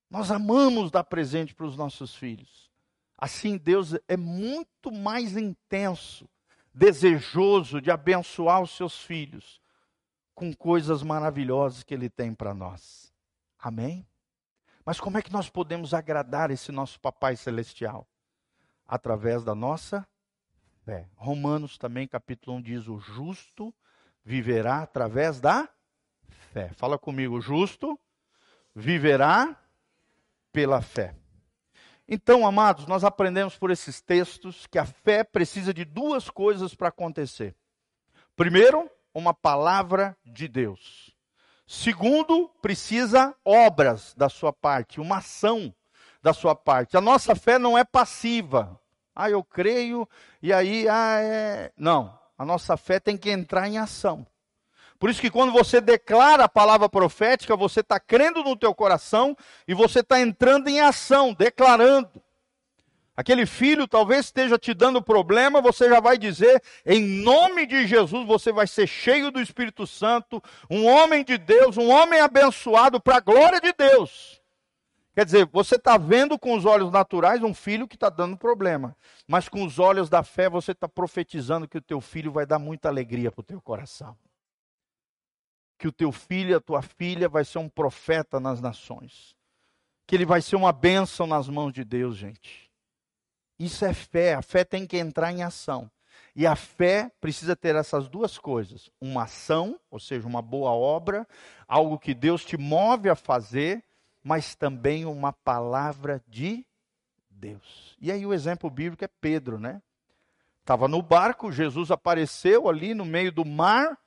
[0.10, 2.72] Nós amamos dar presente para os nossos filhos.
[3.18, 6.30] Assim, Deus é muito mais intenso,
[6.74, 9.60] desejoso de abençoar os seus filhos
[10.38, 13.12] com coisas maravilhosas que Ele tem para nós.
[13.58, 14.08] Amém?
[14.86, 18.08] Mas como é que nós podemos agradar esse nosso Papai Celestial?
[18.86, 20.08] Através da nossa
[20.86, 21.10] fé.
[21.16, 23.74] Romanos também, capítulo 1, diz: O justo
[24.24, 25.68] viverá através da
[26.54, 26.70] fé.
[26.76, 28.00] Fala comigo, o justo
[28.76, 29.60] viverá
[30.52, 31.16] pela fé.
[32.08, 36.90] Então, amados, nós aprendemos por esses textos que a fé precisa de duas coisas para
[36.90, 37.56] acontecer.
[38.36, 41.12] Primeiro, uma palavra de Deus.
[41.66, 45.74] Segundo, precisa obras da sua parte, uma ação
[46.22, 46.96] da sua parte.
[46.96, 48.80] A nossa fé não é passiva.
[49.16, 50.08] Ah, eu creio
[50.42, 51.72] e aí, ah, é.
[51.76, 52.18] Não.
[52.38, 54.26] A nossa fé tem que entrar em ação.
[55.00, 59.36] Por isso que quando você declara a palavra profética, você está crendo no teu coração
[59.68, 62.22] e você está entrando em ação, declarando.
[63.18, 68.28] Aquele filho talvez esteja te dando problema, você já vai dizer, em nome de Jesus,
[68.28, 73.18] você vai ser cheio do Espírito Santo, um homem de Deus, um homem abençoado para
[73.18, 74.40] a glória de Deus.
[75.16, 78.96] Quer dizer, você está vendo com os olhos naturais um filho que está dando problema,
[79.28, 82.60] mas com os olhos da fé você está profetizando que o teu filho vai dar
[82.60, 84.16] muita alegria para o teu coração.
[85.80, 89.36] Que o teu filho, a tua filha vai ser um profeta nas nações.
[90.06, 92.67] Que ele vai ser uma bênção nas mãos de Deus, gente.
[93.60, 94.34] Isso é fé.
[94.34, 95.90] A fé tem que entrar em ação.
[96.36, 101.28] E a fé precisa ter essas duas coisas: uma ação, ou seja, uma boa obra,
[101.68, 103.84] algo que Deus te move a fazer,
[104.24, 106.66] mas também uma palavra de
[107.30, 107.98] Deus.
[108.00, 109.82] E aí o exemplo bíblico é Pedro, né?
[110.60, 113.98] Estava no barco, Jesus apareceu ali no meio do mar,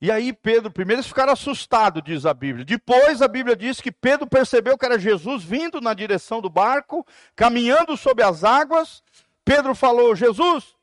[0.00, 2.64] e aí Pedro, primeiro eles ficaram assustados, diz a Bíblia.
[2.64, 7.06] Depois a Bíblia diz que Pedro percebeu que era Jesus vindo na direção do barco,
[7.36, 9.02] caminhando sobre as águas.
[9.44, 10.74] Pedro falou: Jesus,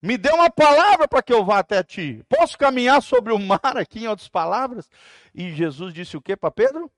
[0.00, 2.24] me dê uma palavra para que eu vá até ti.
[2.28, 4.88] Posso caminhar sobre o mar aqui, em outras palavras?
[5.34, 6.88] E Jesus disse o que para Pedro?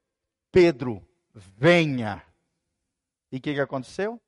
[0.52, 1.02] Pedro,
[1.34, 2.22] venha.
[3.32, 4.20] E o que, que aconteceu?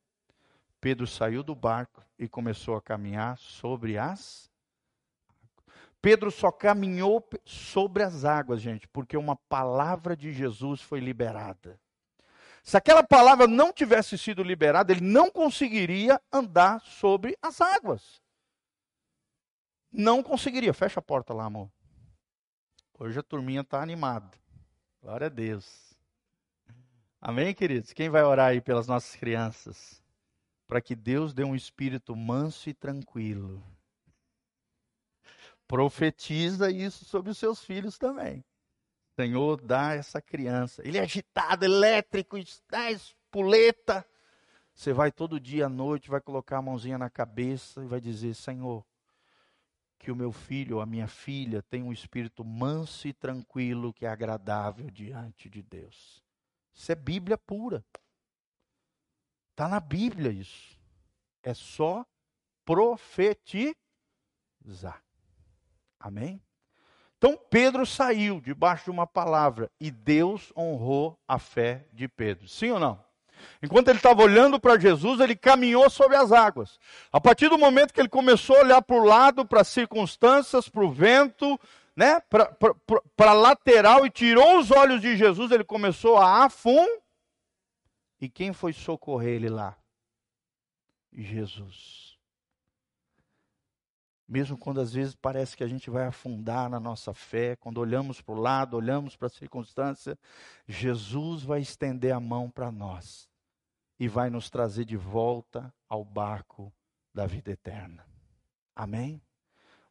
[0.80, 4.50] Pedro saiu do barco e começou a caminhar sobre as
[6.06, 11.80] Pedro só caminhou sobre as águas, gente, porque uma palavra de Jesus foi liberada.
[12.62, 18.22] Se aquela palavra não tivesse sido liberada, ele não conseguiria andar sobre as águas.
[19.90, 20.72] Não conseguiria.
[20.72, 21.68] Fecha a porta lá, amor.
[23.00, 24.30] Hoje a turminha está animada.
[25.02, 25.92] Glória a Deus.
[27.20, 27.92] Amém, queridos?
[27.92, 30.00] Quem vai orar aí pelas nossas crianças?
[30.68, 33.60] Para que Deus dê um espírito manso e tranquilo.
[35.66, 38.44] Profetiza isso sobre os seus filhos também.
[39.16, 40.86] Senhor, dá essa criança.
[40.86, 44.06] Ele é agitado, elétrico, está espuleta.
[44.74, 48.34] Você vai todo dia à noite, vai colocar a mãozinha na cabeça e vai dizer:
[48.34, 48.84] Senhor,
[49.98, 54.04] que o meu filho ou a minha filha tenha um espírito manso e tranquilo que
[54.04, 56.22] é agradável diante de Deus.
[56.74, 57.82] Isso é Bíblia pura.
[59.52, 60.78] Está na Bíblia isso.
[61.42, 62.04] É só
[62.66, 63.76] profetizar.
[66.06, 66.40] Amém?
[67.18, 72.46] Então Pedro saiu debaixo de uma palavra e Deus honrou a fé de Pedro.
[72.46, 73.04] Sim ou não?
[73.60, 76.78] Enquanto ele estava olhando para Jesus, ele caminhou sobre as águas.
[77.10, 80.68] A partir do momento que ele começou a olhar para o lado, para as circunstâncias,
[80.68, 81.58] para o vento,
[81.96, 86.86] né, para a lateral e tirou os olhos de Jesus, ele começou a afundar.
[88.20, 89.76] E quem foi socorrer ele lá?
[91.12, 92.05] Jesus.
[94.28, 98.20] Mesmo quando às vezes parece que a gente vai afundar na nossa fé, quando olhamos
[98.20, 100.18] para o lado, olhamos para a circunstância,
[100.66, 103.28] Jesus vai estender a mão para nós
[104.00, 106.72] e vai nos trazer de volta ao barco
[107.14, 108.04] da vida eterna.
[108.74, 109.22] Amém?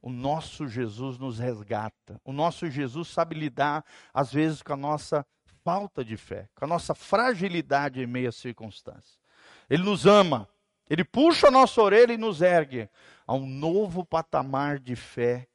[0.02, 2.21] O nosso Jesus nos resgata.
[2.24, 5.26] O nosso Jesus sabe lidar, às vezes, com a nossa
[5.63, 9.19] falta de fé, com a nossa fragilidade em meio às circunstâncias.
[9.67, 10.48] Ele nos ama,
[10.89, 12.89] ele puxa a nossa orelha e nos ergue
[13.26, 15.48] a um novo patamar de fé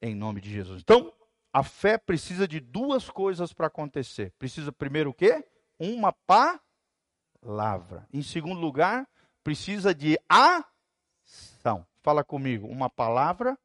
[0.00, 0.82] em nome de Jesus.
[0.82, 1.12] Então,
[1.52, 4.32] a fé precisa de duas coisas para acontecer.
[4.38, 5.44] Precisa primeiro o quê?
[5.78, 8.06] Uma palavra.
[8.12, 9.08] Em segundo lugar,
[9.42, 11.86] precisa de ação.
[12.02, 13.58] Fala comigo, uma palavra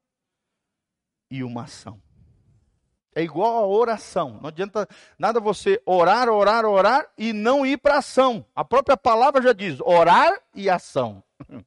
[1.29, 2.01] e uma ação.
[3.19, 4.39] É igual a oração.
[4.41, 8.45] Não adianta nada você orar, orar, orar e não ir para ação.
[8.55, 11.21] A própria palavra já diz orar e ação.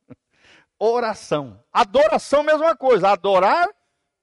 [0.79, 1.61] oração.
[1.71, 3.11] Adoração, mesma coisa.
[3.11, 3.69] Adorar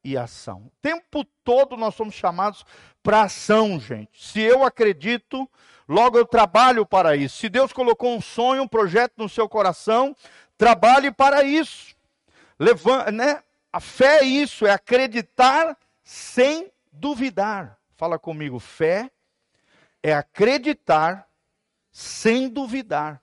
[0.03, 0.61] e ação.
[0.61, 2.65] O tempo todo nós somos chamados
[3.03, 4.09] para ação, gente.
[4.27, 5.47] Se eu acredito,
[5.87, 7.37] logo eu trabalho para isso.
[7.37, 10.15] Se Deus colocou um sonho, um projeto no seu coração,
[10.57, 11.95] trabalhe para isso.
[12.57, 13.43] Levanta, né?
[13.71, 17.77] A fé é isso, é acreditar sem duvidar.
[17.95, 19.11] Fala comigo, fé
[20.01, 21.27] é acreditar
[21.91, 23.21] sem duvidar.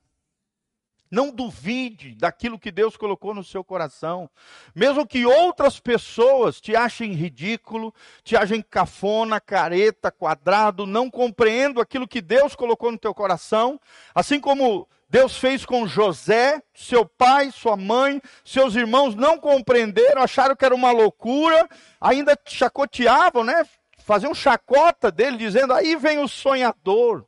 [1.11, 4.29] Não duvide daquilo que Deus colocou no seu coração.
[4.75, 12.09] Mesmo que outras pessoas te achem ridículo, te achem cafona, careta, quadrado, não compreendo aquilo
[12.09, 13.81] que Deus colocou no teu coração.
[14.15, 20.57] Assim como Deus fez com José, seu pai, sua mãe, seus irmãos não compreenderam, acharam
[20.57, 21.69] que era uma loucura,
[22.01, 23.65] ainda chacoteavam, né?
[23.99, 27.27] Faziam chacota dele, dizendo: aí vem o sonhador.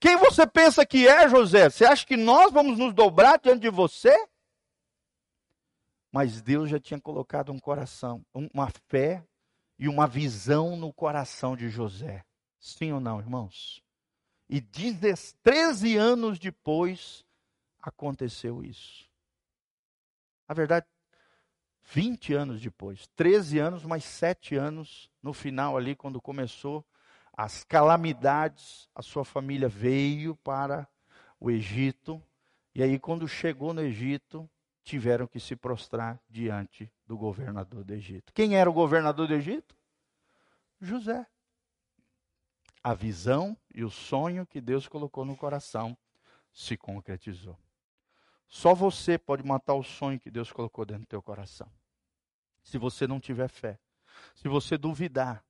[0.00, 1.68] Quem você pensa que é, José?
[1.68, 4.14] Você acha que nós vamos nos dobrar diante de você?
[6.10, 9.24] Mas Deus já tinha colocado um coração, uma fé
[9.78, 12.24] e uma visão no coração de José.
[12.58, 13.83] Sim ou não, irmãos?
[14.48, 17.24] E 13 anos depois
[17.82, 19.08] aconteceu isso.
[20.48, 20.86] Na verdade,
[21.84, 26.84] 20 anos depois, 13 anos mais 7 anos no final ali, quando começou
[27.36, 30.88] as calamidades, a sua família veio para
[31.40, 32.22] o Egito,
[32.74, 34.48] e aí quando chegou no Egito,
[34.82, 38.32] tiveram que se prostrar diante do governador do Egito.
[38.32, 39.76] Quem era o governador do Egito?
[40.80, 41.26] José
[42.84, 45.96] a visão e o sonho que Deus colocou no coração
[46.52, 47.58] se concretizou.
[48.46, 51.68] Só você pode matar o sonho que Deus colocou dentro do teu coração.
[52.62, 53.80] Se você não tiver fé,
[54.34, 55.42] se você duvidar,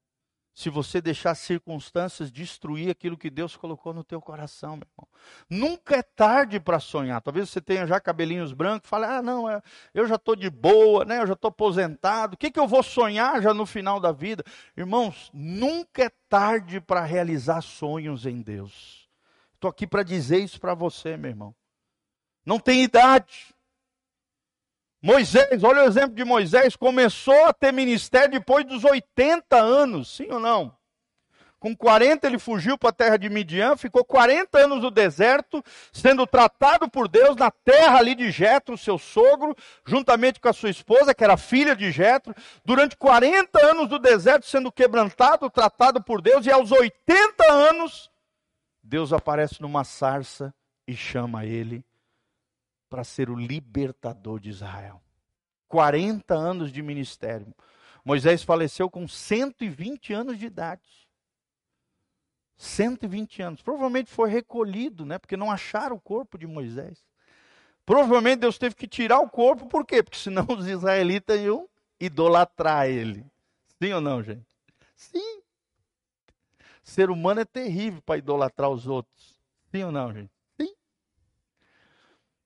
[0.54, 5.08] se você deixar as circunstâncias destruir aquilo que Deus colocou no teu coração, meu irmão.
[5.50, 7.20] Nunca é tarde para sonhar.
[7.20, 9.60] Talvez você tenha já cabelinhos brancos, fale, ah, não, é,
[9.92, 11.20] eu já estou de boa, né?
[11.20, 14.44] eu já estou aposentado, o que, que eu vou sonhar já no final da vida?
[14.76, 19.08] Irmãos, nunca é tarde para realizar sonhos em Deus.
[19.54, 21.54] Estou aqui para dizer isso para você, meu irmão.
[22.46, 23.53] Não tem idade.
[25.04, 30.28] Moisés, olha o exemplo de Moisés, começou a ter ministério depois dos 80 anos, sim
[30.30, 30.74] ou não?
[31.58, 36.26] Com 40 ele fugiu para a terra de Midian, ficou 40 anos no deserto, sendo
[36.26, 41.14] tratado por Deus na terra ali de Jetro, seu sogro, juntamente com a sua esposa,
[41.14, 42.34] que era filha de Jetro,
[42.64, 48.10] durante 40 anos no deserto sendo quebrantado, tratado por Deus, e aos 80 anos
[48.82, 50.54] Deus aparece numa sarça
[50.88, 51.84] e chama ele
[52.94, 55.02] para ser o libertador de Israel.
[55.66, 57.52] 40 anos de ministério.
[58.04, 61.08] Moisés faleceu com 120 anos de idade.
[62.56, 63.62] 120 anos.
[63.62, 65.18] Provavelmente foi recolhido, né?
[65.18, 67.04] Porque não acharam o corpo de Moisés.
[67.84, 70.00] Provavelmente Deus teve que tirar o corpo, por quê?
[70.00, 71.68] Porque senão os israelitas iam
[71.98, 73.26] idolatrar ele.
[73.82, 74.46] Sim ou não, gente?
[74.94, 75.42] Sim.
[76.84, 79.36] Ser humano é terrível para idolatrar os outros.
[79.72, 80.33] Sim ou não, gente?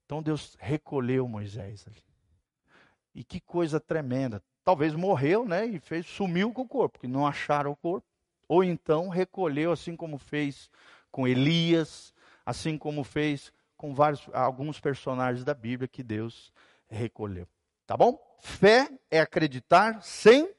[0.09, 2.03] Então Deus recolheu Moisés ali.
[3.15, 4.43] E que coisa tremenda.
[4.65, 5.67] Talvez morreu, né?
[5.67, 8.07] E fez, sumiu com o corpo, porque não acharam o corpo.
[8.49, 10.71] Ou então recolheu, assim como fez
[11.11, 12.15] com Elias,
[12.47, 16.55] assim como fez com vários, alguns personagens da Bíblia que Deus
[16.89, 17.47] recolheu.
[17.87, 18.19] Tá bom?
[18.41, 20.51] Fé é acreditar sem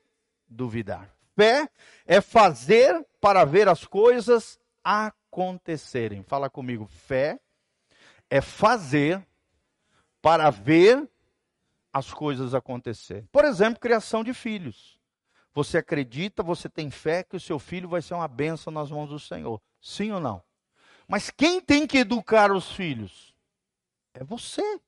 [0.47, 1.09] duvidar.
[1.35, 1.67] Fé
[2.05, 6.21] é fazer para ver as coisas acontecerem.
[6.21, 6.85] Fala comigo.
[6.85, 7.39] Fé
[8.29, 9.27] é fazer
[10.21, 11.09] para ver
[11.91, 13.27] as coisas acontecerem.
[13.31, 14.99] Por exemplo, criação de filhos.
[15.53, 19.09] Você acredita, você tem fé que o seu filho vai ser uma bênção nas mãos
[19.09, 19.59] do Senhor.
[19.81, 20.41] Sim ou não?
[21.07, 23.33] Mas quem tem que educar os filhos?
[24.13, 24.79] É você,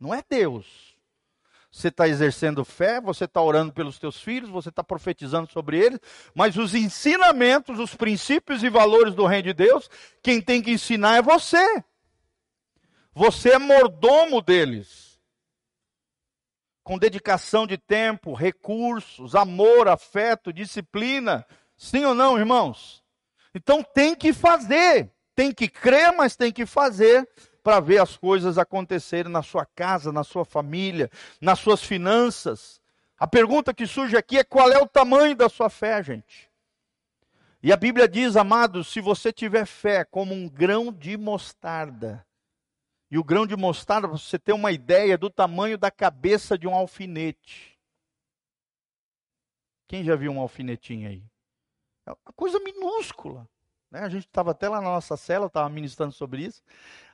[0.00, 0.96] não é Deus.
[1.70, 6.00] Você está exercendo fé, você está orando pelos teus filhos, você está profetizando sobre eles,
[6.34, 9.90] mas os ensinamentos, os princípios e valores do reino de Deus,
[10.22, 11.84] quem tem que ensinar é você.
[13.18, 15.18] Você é mordomo deles
[16.84, 21.46] com dedicação de tempo, recursos, amor, afeto, disciplina.
[21.78, 23.02] Sim ou não, irmãos?
[23.54, 27.26] Então tem que fazer, tem que crer, mas tem que fazer
[27.62, 31.10] para ver as coisas acontecerem na sua casa, na sua família,
[31.40, 32.82] nas suas finanças.
[33.18, 36.50] A pergunta que surge aqui é qual é o tamanho da sua fé, gente?
[37.62, 42.25] E a Bíblia diz, amados, se você tiver fé como um grão de mostarda,
[43.10, 46.66] e o grão de mostarda, para você ter uma ideia do tamanho da cabeça de
[46.66, 47.78] um alfinete.
[49.86, 51.22] Quem já viu um alfinetinho aí?
[52.04, 53.48] É uma coisa minúscula.
[53.90, 54.00] Né?
[54.00, 56.62] A gente estava até lá na nossa cela, estava ministrando sobre isso.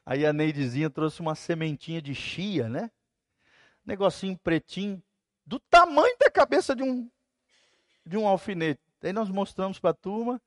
[0.04, 2.90] Aí a Neidezinha trouxe uma sementinha de chia, né?
[3.84, 5.02] Negocinho pretinho,
[5.44, 7.10] do tamanho da cabeça de um,
[8.06, 8.80] de um alfinete.
[9.02, 10.40] Aí nós mostramos para a turma.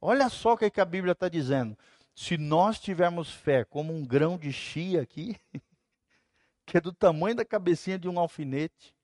[0.00, 1.76] Olha só o que, é que a Bíblia está dizendo.
[2.20, 5.40] Se nós tivermos fé como um grão de chia aqui,
[6.66, 8.94] que é do tamanho da cabecinha de um alfinete,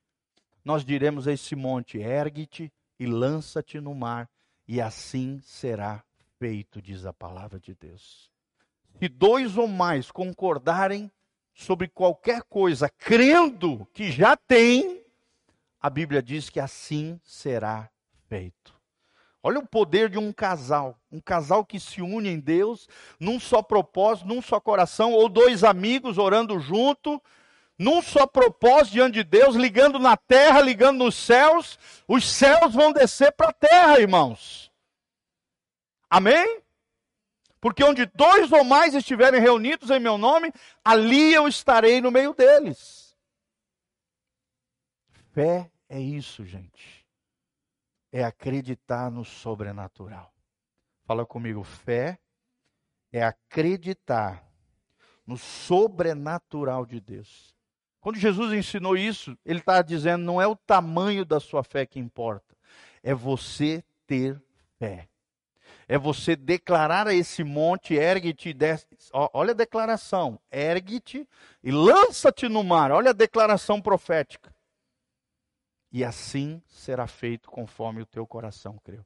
[0.62, 4.28] nós diremos a esse monte: ergue-te e lança-te no mar,
[4.68, 6.04] e assim será
[6.38, 8.30] feito, diz a palavra de Deus.
[8.98, 11.10] Se dois ou mais concordarem
[11.54, 15.02] sobre qualquer coisa, crendo que já tem,
[15.80, 17.90] a Bíblia diz que assim será
[18.28, 18.76] feito.
[19.47, 22.88] Olha o poder de um casal, um casal que se une em Deus,
[23.20, 27.22] num só propósito, num só coração, ou dois amigos orando junto,
[27.78, 31.78] num só propósito diante de Deus, ligando na terra, ligando nos céus,
[32.09, 34.68] os céus vão descer para a terra, irmãos.
[36.11, 36.61] Amém?
[37.61, 40.53] Porque onde dois ou mais estiverem reunidos em meu nome,
[40.84, 43.16] ali eu estarei no meio deles.
[45.32, 46.95] Fé é isso, gente
[48.16, 50.32] é acreditar no sobrenatural.
[51.04, 52.18] Fala comigo, fé
[53.12, 54.42] é acreditar
[55.26, 57.54] no sobrenatural de Deus.
[58.00, 61.98] Quando Jesus ensinou isso, ele está dizendo: não é o tamanho da sua fé que
[61.98, 62.56] importa,
[63.02, 64.42] é você ter
[64.78, 65.10] fé.
[65.86, 68.56] É você declarar a esse monte, ergue-te,
[69.12, 71.28] olha a declaração, ergue-te
[71.62, 72.90] e lança-te no mar.
[72.90, 74.55] Olha a declaração profética
[75.97, 79.03] e assim será feito conforme o teu coração creu.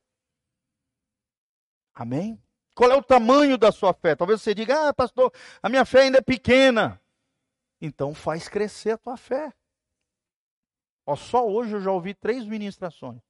[1.94, 2.36] Amém?
[2.74, 4.16] Qual é o tamanho da sua fé?
[4.16, 5.32] Talvez você diga, ah, pastor,
[5.62, 7.00] a minha fé ainda é pequena.
[7.80, 9.52] Então faz crescer a tua fé.
[11.06, 13.20] Ó, só hoje eu já ouvi três ministrações.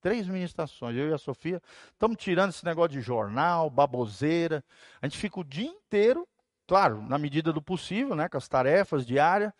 [0.00, 0.96] Três ministrações.
[0.96, 1.60] Eu e a Sofia
[1.90, 4.64] estamos tirando esse negócio de jornal, baboseira.
[5.02, 6.28] A gente fica o dia inteiro,
[6.64, 9.52] claro, na medida do possível, né, com as tarefas diárias.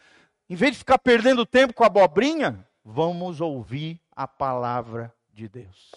[0.49, 5.93] Em vez de ficar perdendo tempo com a abobrinha, vamos ouvir a palavra de Deus.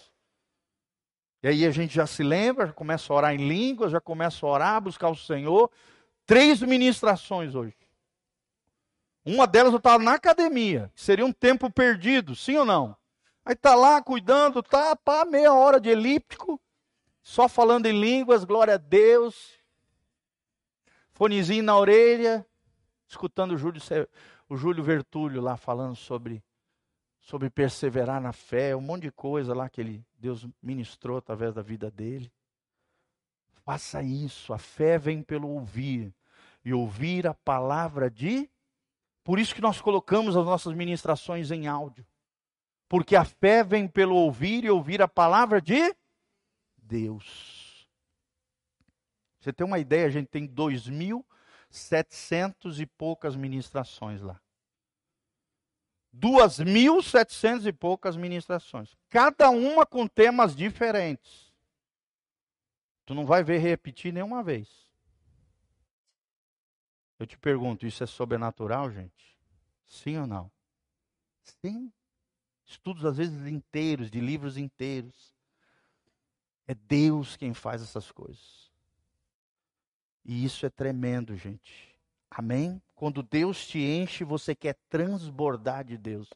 [1.42, 4.44] E aí a gente já se lembra, já começa a orar em línguas, já começa
[4.44, 5.70] a orar, buscar o Senhor.
[6.26, 7.74] Três ministrações hoje.
[9.24, 12.94] Uma delas eu estava na academia, seria um tempo perdido, sim ou não?
[13.44, 16.60] Aí está lá cuidando, tá, pá, meia hora de elíptico.
[17.22, 19.52] só falando em línguas, glória a Deus.
[21.12, 22.44] Fonezinho na orelha,
[23.08, 23.80] escutando o Júlio,
[24.48, 26.42] o Júlio Vertúlio lá falando sobre,
[27.22, 31.62] sobre perseverar na fé, um monte de coisa lá que ele, Deus ministrou através da
[31.62, 32.32] vida dele.
[33.64, 36.12] Faça isso, a fé vem pelo ouvir,
[36.64, 38.50] e ouvir a palavra de.
[39.22, 42.04] Por isso que nós colocamos as nossas ministrações em áudio.
[42.88, 45.94] Porque a fé vem pelo ouvir e ouvir a palavra de
[46.76, 47.88] Deus.
[49.38, 54.40] Você tem uma ideia, a gente tem 2.700 e poucas ministrações lá.
[56.14, 58.94] 2.700 e poucas ministrações.
[59.08, 61.52] Cada uma com temas diferentes.
[63.06, 64.68] Tu não vai ver repetir nenhuma vez.
[67.18, 69.38] Eu te pergunto, isso é sobrenatural, gente?
[69.86, 70.50] Sim ou não?
[71.42, 71.92] Sim.
[72.64, 75.34] Estudos às vezes inteiros, de livros inteiros.
[76.66, 78.70] É Deus quem faz essas coisas.
[80.24, 81.98] E isso é tremendo, gente.
[82.30, 82.80] Amém?
[83.02, 86.30] Quando Deus te enche, você quer transbordar de Deus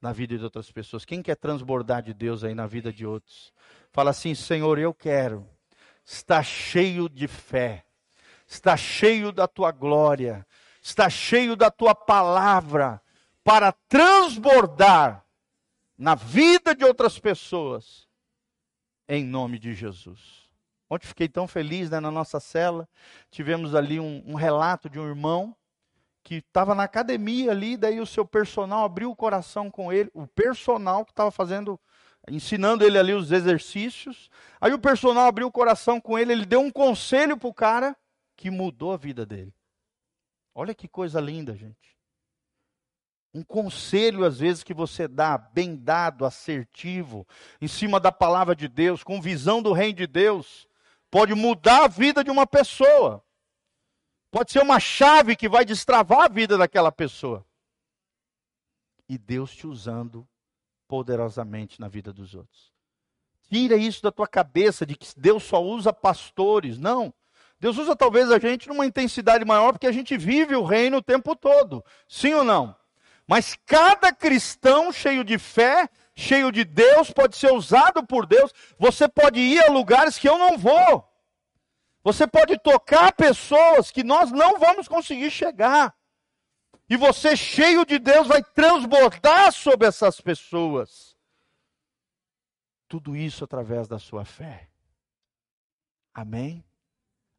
[0.00, 1.04] na vida de outras pessoas.
[1.04, 3.52] Quem quer transbordar de Deus aí na vida de outros?
[3.90, 5.44] Fala assim: Senhor, eu quero
[6.04, 7.84] estar cheio de fé,
[8.46, 10.46] estar cheio da tua glória,
[10.80, 13.02] estar cheio da tua palavra,
[13.42, 15.26] para transbordar
[15.98, 18.06] na vida de outras pessoas
[19.08, 20.48] em nome de Jesus.
[20.88, 22.88] Ontem fiquei tão feliz né, na nossa cela,
[23.28, 25.56] tivemos ali um, um relato de um irmão
[26.24, 30.26] que estava na academia ali, daí o seu personal abriu o coração com ele, o
[30.26, 31.78] personal que estava fazendo,
[32.30, 34.30] ensinando ele ali os exercícios.
[34.60, 37.96] Aí o personal abriu o coração com ele, ele deu um conselho para o cara
[38.36, 39.52] que mudou a vida dele.
[40.54, 41.96] Olha que coisa linda, gente.
[43.34, 47.26] Um conselho, às vezes, que você dá, bem dado, assertivo,
[47.62, 50.68] em cima da palavra de Deus, com visão do reino de Deus,
[51.10, 53.24] pode mudar a vida de uma pessoa.
[54.32, 57.44] Pode ser uma chave que vai destravar a vida daquela pessoa.
[59.06, 60.26] E Deus te usando
[60.88, 62.72] poderosamente na vida dos outros.
[63.50, 66.78] Tira isso da tua cabeça de que Deus só usa pastores.
[66.78, 67.12] Não.
[67.60, 71.02] Deus usa talvez a gente numa intensidade maior porque a gente vive o reino o
[71.02, 71.84] tempo todo.
[72.08, 72.74] Sim ou não?
[73.28, 78.50] Mas cada cristão cheio de fé, cheio de Deus, pode ser usado por Deus.
[78.78, 81.11] Você pode ir a lugares que eu não vou.
[82.02, 85.96] Você pode tocar pessoas que nós não vamos conseguir chegar.
[86.88, 91.16] E você, cheio de Deus, vai transbordar sobre essas pessoas.
[92.88, 94.68] Tudo isso através da sua fé.
[96.12, 96.64] Amém?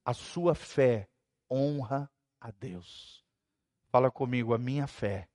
[0.04, 1.08] A sua fé
[1.52, 2.10] honra
[2.40, 3.24] a Deus.
[3.90, 5.30] Fala comigo, a minha fé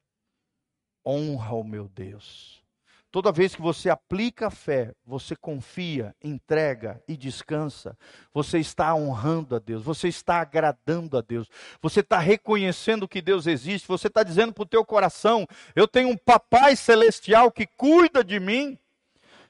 [1.06, 2.62] honra o meu Deus.
[3.10, 7.96] Toda vez que você aplica a fé, você confia, entrega e descansa,
[8.34, 11.48] você está honrando a Deus, você está agradando a Deus,
[11.80, 16.10] você está reconhecendo que Deus existe, você está dizendo para o teu coração: eu tenho
[16.10, 18.78] um papai celestial que cuida de mim,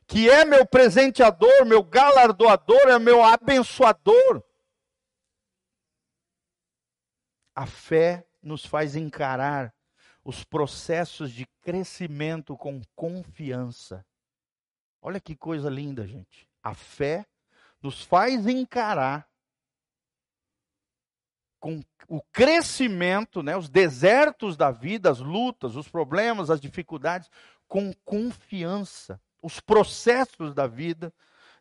[0.06, 4.40] que é meu presenteador, meu galardoador, é meu abençoador.
[7.56, 9.74] A fé nos faz encarar
[10.28, 14.04] os processos de crescimento com confiança.
[15.00, 16.46] Olha que coisa linda, gente.
[16.62, 17.24] A fé
[17.80, 19.26] nos faz encarar
[21.58, 27.30] com o crescimento, né, os desertos da vida, as lutas, os problemas, as dificuldades,
[27.66, 29.18] com confiança.
[29.40, 31.10] Os processos da vida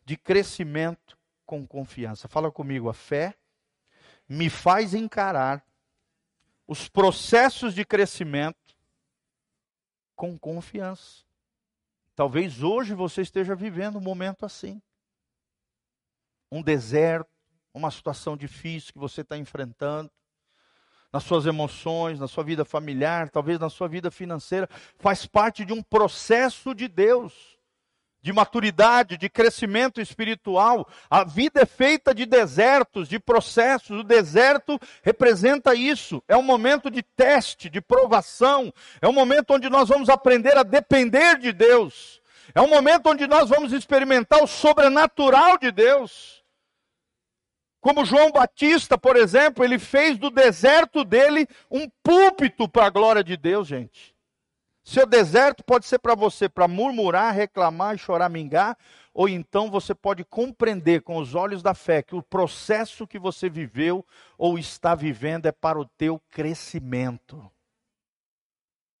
[0.04, 1.16] de crescimento
[1.46, 2.28] com confiança.
[2.28, 3.34] Fala comigo, a fé
[4.28, 5.64] me faz encarar
[6.68, 8.76] os processos de crescimento
[10.14, 11.24] com confiança.
[12.14, 14.82] Talvez hoje você esteja vivendo um momento assim.
[16.52, 17.30] Um deserto,
[17.72, 20.10] uma situação difícil que você está enfrentando,
[21.10, 25.72] nas suas emoções, na sua vida familiar, talvez na sua vida financeira, faz parte de
[25.72, 27.57] um processo de Deus
[28.20, 30.88] de maturidade, de crescimento espiritual.
[31.08, 34.00] A vida é feita de desertos, de processos.
[34.00, 36.22] O deserto representa isso.
[36.26, 38.72] É um momento de teste, de provação.
[39.00, 42.20] É um momento onde nós vamos aprender a depender de Deus.
[42.54, 46.42] É um momento onde nós vamos experimentar o sobrenatural de Deus.
[47.80, 53.22] Como João Batista, por exemplo, ele fez do deserto dele um púlpito para a glória
[53.22, 54.17] de Deus, gente.
[54.88, 58.74] Seu deserto pode ser para você para murmurar, reclamar e choramingar,
[59.12, 63.50] ou então você pode compreender com os olhos da fé que o processo que você
[63.50, 64.02] viveu
[64.38, 67.52] ou está vivendo é para o teu crescimento.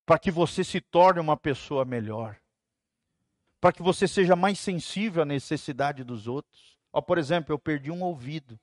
[0.04, 2.36] Para que você se torne uma pessoa melhor.
[3.58, 6.78] Para que você seja mais sensível à necessidade dos outros.
[6.92, 8.60] Ó, por exemplo, eu perdi um ouvido.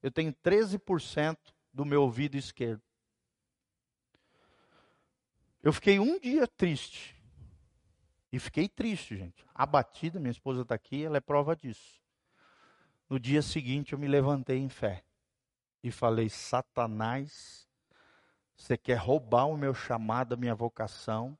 [0.00, 1.36] Eu tenho 13%
[1.72, 2.93] do meu ouvido esquerdo.
[5.64, 7.16] Eu fiquei um dia triste.
[8.30, 9.46] E fiquei triste, gente.
[9.54, 12.02] Abatida, minha esposa está aqui, ela é prova disso.
[13.08, 15.02] No dia seguinte eu me levantei em fé
[15.82, 17.66] e falei: Satanás,
[18.54, 21.34] você quer roubar o meu chamado, a minha vocação,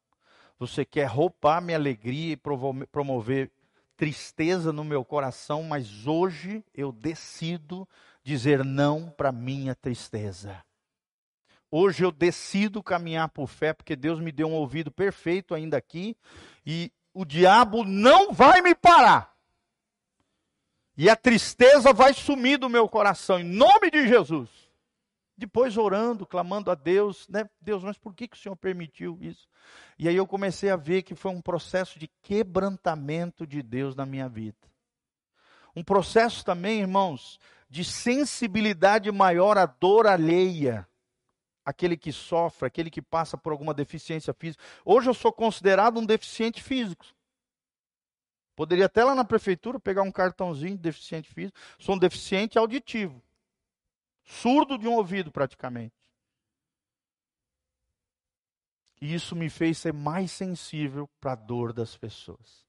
[0.58, 3.52] você quer roubar minha alegria e promover
[3.94, 7.86] tristeza no meu coração, mas hoje eu decido
[8.22, 10.64] dizer não para minha tristeza.
[11.76, 16.16] Hoje eu decido caminhar por fé, porque Deus me deu um ouvido perfeito ainda aqui,
[16.64, 19.34] e o diabo não vai me parar.
[20.96, 24.48] E a tristeza vai sumir do meu coração, em nome de Jesus.
[25.36, 27.50] Depois orando, clamando a Deus, né?
[27.60, 29.48] Deus, mas por que, que o Senhor permitiu isso?
[29.98, 34.06] E aí eu comecei a ver que foi um processo de quebrantamento de Deus na
[34.06, 34.70] minha vida.
[35.74, 40.86] Um processo também, irmãos, de sensibilidade maior à dor alheia
[41.64, 44.62] aquele que sofre, aquele que passa por alguma deficiência física.
[44.84, 47.06] Hoje eu sou considerado um deficiente físico.
[48.54, 51.58] Poderia até lá na prefeitura pegar um cartãozinho de deficiente físico.
[51.78, 53.22] Sou um deficiente auditivo.
[54.24, 55.94] Surdo de um ouvido, praticamente.
[59.00, 62.64] E isso me fez ser mais sensível para a dor das pessoas.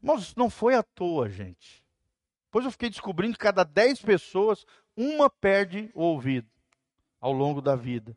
[0.00, 1.84] Mas não foi à toa, gente.
[2.46, 4.64] Depois eu fiquei descobrindo que cada 10 pessoas,
[4.96, 6.48] uma perde o ouvido
[7.20, 8.16] ao longo da vida.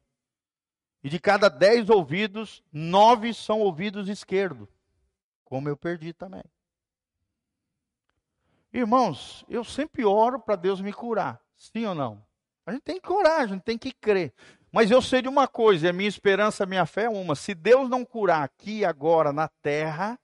[1.07, 4.67] E de cada dez ouvidos, nove são ouvidos esquerdos.
[5.45, 6.43] Como eu perdi também.
[8.73, 11.41] Irmãos, eu sempre oro para Deus me curar.
[11.55, 12.21] Sim ou não?
[12.65, 14.33] A gente tem orar, a gente tem que crer.
[14.69, 17.35] Mas eu sei de uma coisa, e a minha esperança, a minha fé é uma.
[17.35, 20.19] Se Deus não curar aqui agora na terra,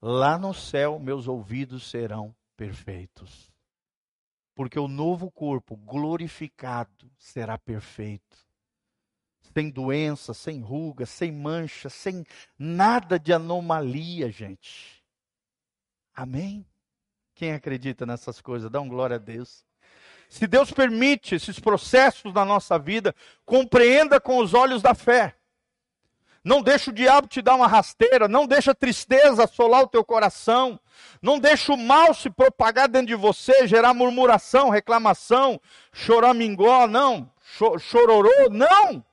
[0.00, 3.52] lá no céu meus ouvidos serão perfeitos.
[4.54, 8.49] Porque o novo corpo glorificado será perfeito
[9.52, 12.24] sem doença, sem ruga, sem mancha, sem
[12.58, 15.02] nada de anomalia, gente.
[16.14, 16.66] Amém?
[17.34, 19.64] Quem acredita nessas coisas, dá um glória a Deus.
[20.28, 25.34] Se Deus permite esses processos na nossa vida, compreenda com os olhos da fé.
[26.42, 30.02] Não deixa o diabo te dar uma rasteira, não deixa a tristeza assolar o teu
[30.02, 30.80] coração,
[31.20, 35.60] não deixa o mal se propagar dentro de você, gerar murmuração, reclamação,
[35.92, 37.30] choramingó, não,
[37.78, 39.04] chororô, não.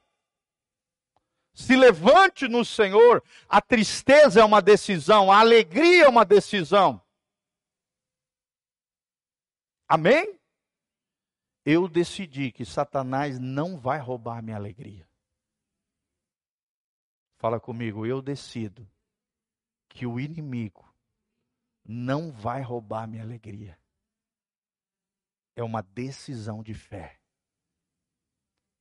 [1.58, 3.24] Se levante no Senhor.
[3.50, 7.02] A tristeza é uma decisão, a alegria é uma decisão.
[9.88, 10.40] Amém?
[11.66, 15.10] Eu decidi que Satanás não vai roubar minha alegria.
[17.38, 18.88] Fala comigo, eu decido
[19.90, 20.88] que o inimigo
[21.84, 23.80] não vai roubar minha alegria.
[25.56, 27.20] É uma decisão de fé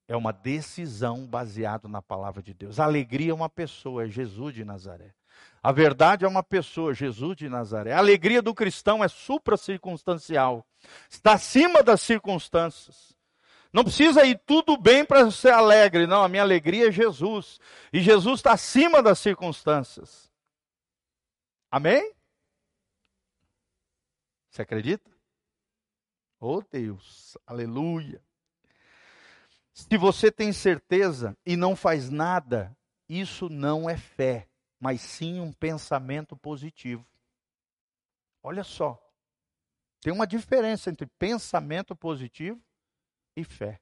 [0.09, 2.78] é uma decisão baseada na palavra de Deus.
[2.78, 5.14] A alegria é uma pessoa, é Jesus de Nazaré.
[5.62, 7.92] A verdade é uma pessoa, Jesus de Nazaré.
[7.92, 10.64] A alegria do cristão é supracircunstancial.
[11.11, 13.16] Está acima das circunstâncias.
[13.72, 16.07] Não precisa ir tudo bem para ser alegre.
[16.07, 17.59] Não, a minha alegria é Jesus.
[17.92, 20.32] E Jesus está acima das circunstâncias.
[21.70, 22.14] Amém?
[24.48, 25.11] Você acredita?
[26.40, 28.22] Oh Deus, aleluia.
[29.77, 32.74] Se você tem certeza e não faz nada,
[33.07, 34.49] isso não é fé,
[34.81, 37.07] mas sim um pensamento positivo.
[38.43, 38.99] Olha só.
[40.01, 42.59] Tem uma diferença entre pensamento positivo
[43.37, 43.79] e fé.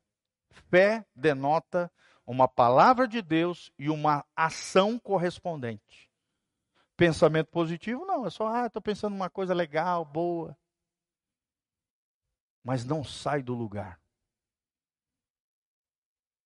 [0.69, 1.89] Fé denota
[2.27, 6.11] uma palavra de Deus e uma ação correspondente.
[6.97, 10.59] Pensamento positivo não, é só, ah, estou pensando uma coisa legal, boa.
[12.65, 14.04] Mas não sai do lugar.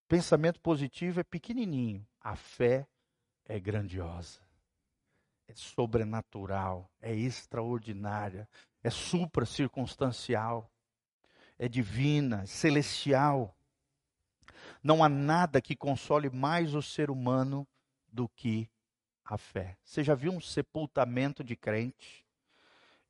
[0.08, 2.88] Pensamento positivo é pequenininho, a fé
[3.44, 4.40] é grandiosa,
[5.46, 8.48] é sobrenatural, é extraordinária,
[8.82, 10.72] é supra-circunstancial,
[11.58, 13.54] é divina, celestial.
[14.82, 17.68] Não há nada que console mais o ser humano
[18.10, 18.66] do que
[19.22, 19.76] a fé.
[19.84, 22.24] Você já viu um sepultamento de crente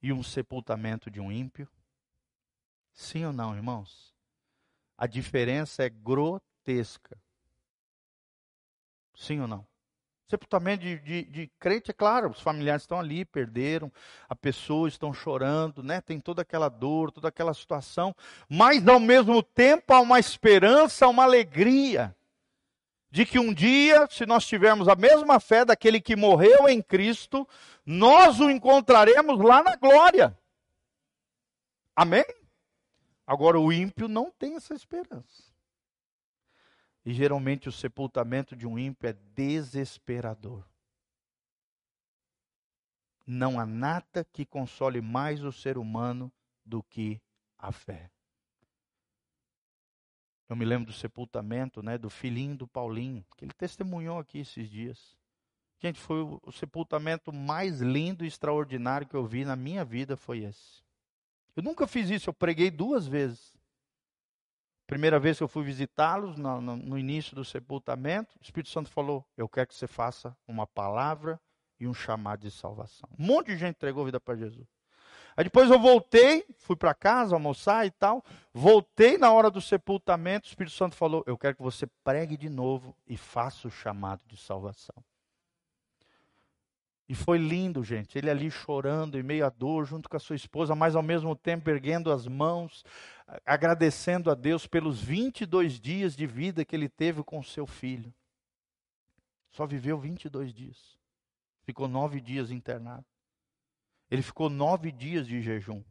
[0.03, 1.69] e um sepultamento de um ímpio?
[2.93, 4.13] Sim ou não, irmãos?
[4.97, 7.17] A diferença é grotesca gigantesca.
[9.15, 9.67] Sim ou não?
[10.29, 13.91] Sepultamento de, de, de, crente, é claro, os familiares estão ali, perderam,
[14.29, 16.03] a pessoa estão chorando, né?
[16.03, 18.15] tem toda aquela dor, toda aquela situação,
[18.47, 22.15] mas ao mesmo tempo há uma esperança, uma alegria,
[23.11, 27.49] de que um dia, se nós tivermos a mesma fé daquele que morreu em Cristo,
[27.87, 30.39] nós o encontraremos lá na glória.
[31.97, 32.27] Amém?
[33.27, 35.48] Agora o ímpio não tem essa esperança.
[37.05, 40.65] E geralmente o sepultamento de um ímpio é desesperador.
[43.27, 46.33] Não há nada que console mais o ser humano
[46.65, 47.21] do que
[47.59, 48.11] a fé.
[50.49, 54.69] Eu me lembro do sepultamento, né, do filhinho do Paulinho, que ele testemunhou aqui esses
[54.71, 55.19] dias.
[55.79, 60.17] Gente, foi o, o sepultamento mais lindo e extraordinário que eu vi na minha vida
[60.17, 60.83] foi esse.
[61.55, 63.58] Eu nunca fiz isso, eu preguei duas vezes.
[64.89, 68.89] Primeira vez que eu fui visitá-los, no, no, no, início do sepultamento, o Espírito Santo
[68.89, 71.39] falou: Eu quero que você faça uma palavra
[71.79, 73.07] e um chamado de salvação.
[73.19, 74.67] Um monte de gente entregou a vida para Jesus.
[75.37, 78.25] Aí depois eu voltei, fui para casa almoçar e tal.
[78.51, 82.49] Voltei na hora do sepultamento, o Espírito Santo falou: Eu quero que você pregue de
[82.49, 84.97] novo e faça o chamado de salvação.
[87.09, 88.19] E foi lindo, gente.
[88.19, 91.35] Ele ali chorando, em meio à dor, junto com a sua esposa, mas ao mesmo
[91.35, 92.85] tempo erguendo as mãos,
[93.45, 98.13] agradecendo a Deus pelos 22 dias de vida que ele teve com seu filho.
[99.51, 100.99] Só viveu 22 dias.
[101.63, 103.05] Ficou nove dias internado.
[104.11, 105.83] Ele ficou nove dias de jejum.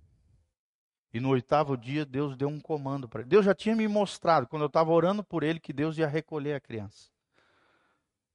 [1.14, 3.30] E no oitavo dia, Deus deu um comando para ele.
[3.30, 6.54] Deus já tinha me mostrado, quando eu estava orando por ele, que Deus ia recolher
[6.54, 7.10] a criança.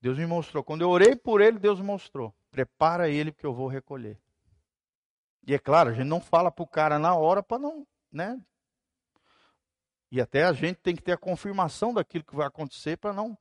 [0.01, 0.65] Deus me mostrou.
[0.65, 2.35] Quando eu orei por ele, Deus mostrou.
[2.51, 4.19] Prepara ele porque eu vou recolher.
[5.47, 8.41] E é claro, a gente não fala para o cara na hora para não, né?
[10.13, 13.37] E até a gente tem que ter a confirmação daquilo que vai acontecer para não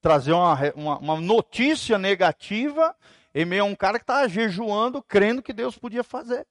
[0.00, 2.96] trazer uma, uma, uma, notícia negativa
[3.34, 6.46] em meio a um cara que está jejuando, crendo que Deus podia fazer.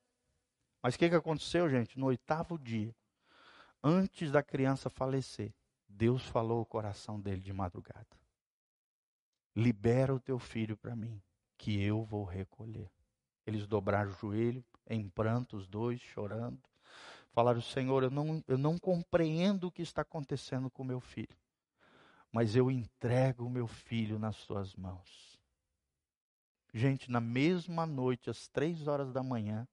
[0.83, 1.97] Mas o que, que aconteceu, gente?
[1.97, 2.93] No oitavo dia,
[3.83, 5.51] antes da criança falecer,
[5.89, 8.21] Deus falou o coração dele de madrugada
[9.55, 11.21] libera o teu filho para mim,
[11.57, 12.89] que eu vou recolher.
[13.45, 16.59] Eles dobraram o joelho, em pranto, os dois, chorando.
[17.31, 21.37] Falaram, Senhor, eu não, eu não compreendo o que está acontecendo com meu filho,
[22.31, 25.39] mas eu entrego o meu filho nas suas mãos.
[26.73, 29.67] Gente, na mesma noite, às três horas da manhã,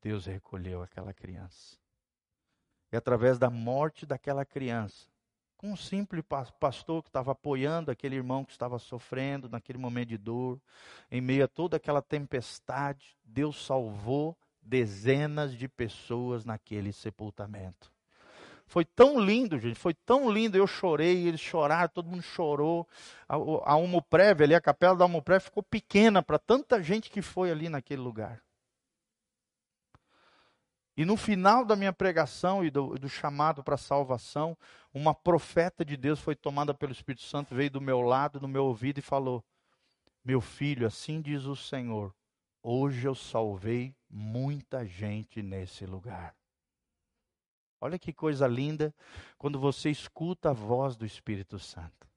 [0.00, 1.78] Deus recolheu aquela criança.
[2.92, 5.08] E através da morte daquela criança,
[5.56, 6.22] com um simples
[6.60, 10.60] pastor que estava apoiando aquele irmão que estava sofrendo naquele momento de dor,
[11.10, 14.36] em meio a toda aquela tempestade, Deus salvou
[14.66, 17.92] dezenas de pessoas naquele sepultamento.
[18.66, 20.56] Foi tão lindo, gente, foi tão lindo.
[20.56, 22.86] Eu chorei, eles choraram, todo mundo chorou.
[23.28, 27.50] A, a Umuprev ali, a capela da Umuprev ficou pequena para tanta gente que foi
[27.50, 28.42] ali naquele lugar.
[30.96, 34.56] E no final da minha pregação e do, do chamado para salvação,
[34.92, 38.64] uma profeta de Deus foi tomada pelo Espírito Santo, veio do meu lado, no meu
[38.64, 39.44] ouvido e falou:
[40.24, 42.12] Meu filho, assim diz o Senhor,
[42.68, 46.36] hoje eu salvei muita gente nesse lugar.
[47.80, 48.92] Olha que coisa linda
[49.38, 52.08] quando você escuta a voz do Espírito Santo.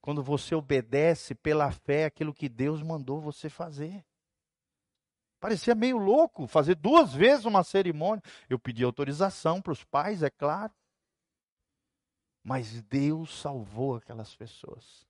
[0.00, 4.06] Quando você obedece pela fé aquilo que Deus mandou você fazer.
[5.40, 8.22] Parecia meio louco fazer duas vezes uma cerimônia.
[8.48, 10.72] Eu pedi autorização para os pais, é claro.
[12.44, 15.07] Mas Deus salvou aquelas pessoas.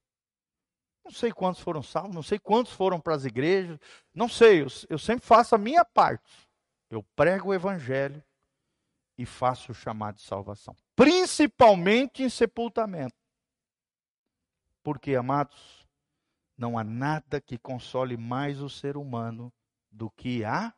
[1.04, 3.78] Não sei quantos foram salvos, não sei quantos foram para as igrejas,
[4.14, 6.48] não sei, eu, eu sempre faço a minha parte.
[6.90, 8.22] Eu prego o evangelho
[9.16, 13.16] e faço o chamado de salvação, principalmente em sepultamento.
[14.82, 15.86] Porque, amados,
[16.56, 19.52] não há nada que console mais o ser humano
[19.90, 20.74] do que a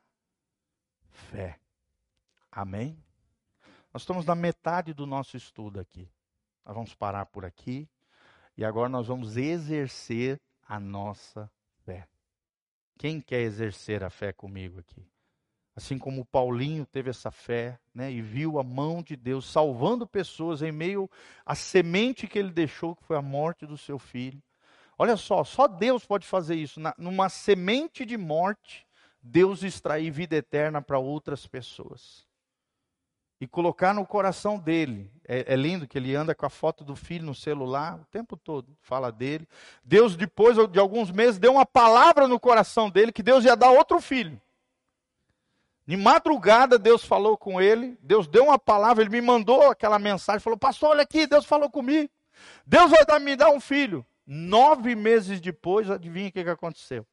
[1.10, 1.60] fé.
[2.50, 3.02] Amém?
[3.92, 6.10] Nós estamos na metade do nosso estudo aqui.
[6.64, 7.88] Nós vamos parar por aqui
[8.60, 10.38] e agora nós vamos exercer
[10.68, 11.50] a nossa
[11.82, 12.06] fé.
[12.98, 15.02] Quem quer exercer a fé comigo aqui?
[15.74, 20.60] Assim como Paulinho teve essa fé, né, e viu a mão de Deus salvando pessoas
[20.60, 21.08] em meio
[21.46, 24.42] à semente que ele deixou, que foi a morte do seu filho.
[24.98, 26.78] Olha só, só Deus pode fazer isso.
[26.78, 28.86] Na, numa semente de morte,
[29.22, 32.28] Deus extrair vida eterna para outras pessoas.
[33.40, 35.10] E colocar no coração dele.
[35.26, 38.36] É, é, lindo que ele anda com a foto do filho no celular o tempo
[38.36, 39.48] todo, fala dele.
[39.82, 43.70] Deus, depois de alguns meses, deu uma palavra no coração dele que Deus ia dar
[43.70, 44.40] outro filho.
[45.86, 50.40] De madrugada, Deus falou com ele, Deus deu uma palavra, ele me mandou aquela mensagem,
[50.40, 52.10] falou: Pastor, olha aqui, Deus falou comigo.
[52.66, 54.04] Deus vai dar, me dar um filho.
[54.26, 57.06] Nove meses depois, adivinha o que, que aconteceu?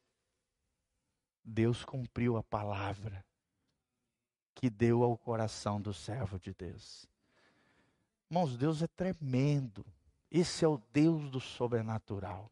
[1.42, 3.24] Deus cumpriu a palavra
[4.58, 7.06] que deu ao coração do servo de Deus.
[8.28, 9.86] Irmãos, Deus é tremendo.
[10.28, 12.50] Esse é o Deus do sobrenatural.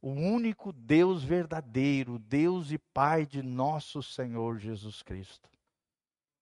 [0.00, 5.50] O único Deus verdadeiro, Deus e Pai de nosso Senhor Jesus Cristo.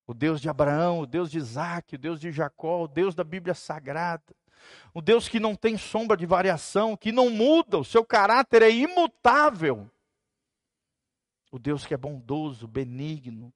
[0.07, 3.24] O Deus de Abraão, o Deus de Isaac, o Deus de Jacó, o Deus da
[3.24, 4.37] Bíblia Sagrada.
[4.93, 8.70] O Deus que não tem sombra de variação, que não muda, o seu caráter é
[8.70, 9.91] imutável.
[11.51, 13.51] O Deus que é bondoso, benigno,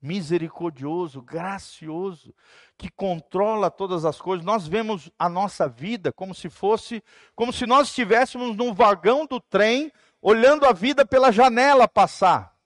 [0.00, 2.34] misericordioso, gracioso,
[2.76, 4.44] que controla todas as coisas.
[4.44, 7.02] Nós vemos a nossa vida como se fosse,
[7.34, 9.92] como se nós estivéssemos num vagão do trem,
[10.22, 12.56] olhando a vida pela janela passar.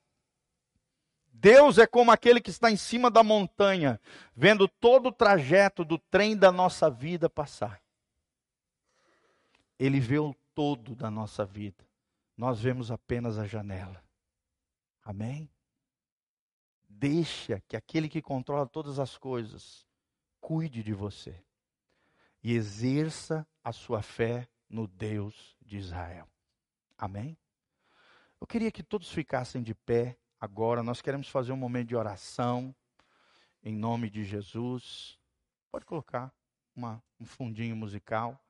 [1.33, 4.01] Deus é como aquele que está em cima da montanha,
[4.35, 7.83] vendo todo o trajeto do trem da nossa vida passar.
[9.79, 11.85] Ele vê o todo da nossa vida.
[12.37, 14.03] Nós vemos apenas a janela.
[15.05, 15.51] Amém?
[17.07, 19.87] Deixa que aquele que controla todas as coisas
[20.41, 21.39] cuide de você
[22.43, 26.27] e exerça a sua fé no Deus de Israel.
[26.97, 27.37] Amém?
[28.41, 30.83] Eu queria que todos ficassem de pé agora.
[30.83, 32.75] Nós queremos fazer um momento de oração
[33.63, 35.19] em nome de Jesus.
[35.71, 36.33] Pode colocar
[36.75, 38.43] uma, um fundinho musical.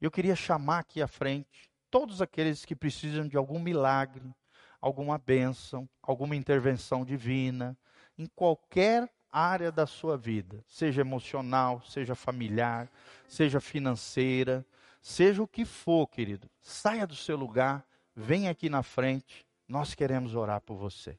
[0.00, 4.34] Eu queria chamar aqui à frente todos aqueles que precisam de algum milagre,
[4.80, 7.76] alguma bênção, alguma intervenção divina,
[8.18, 12.90] em qualquer área da sua vida, seja emocional, seja familiar,
[13.28, 14.66] seja financeira,
[15.00, 16.50] seja o que for, querido.
[16.60, 21.18] Saia do seu lugar, venha aqui na frente, nós queremos orar por você.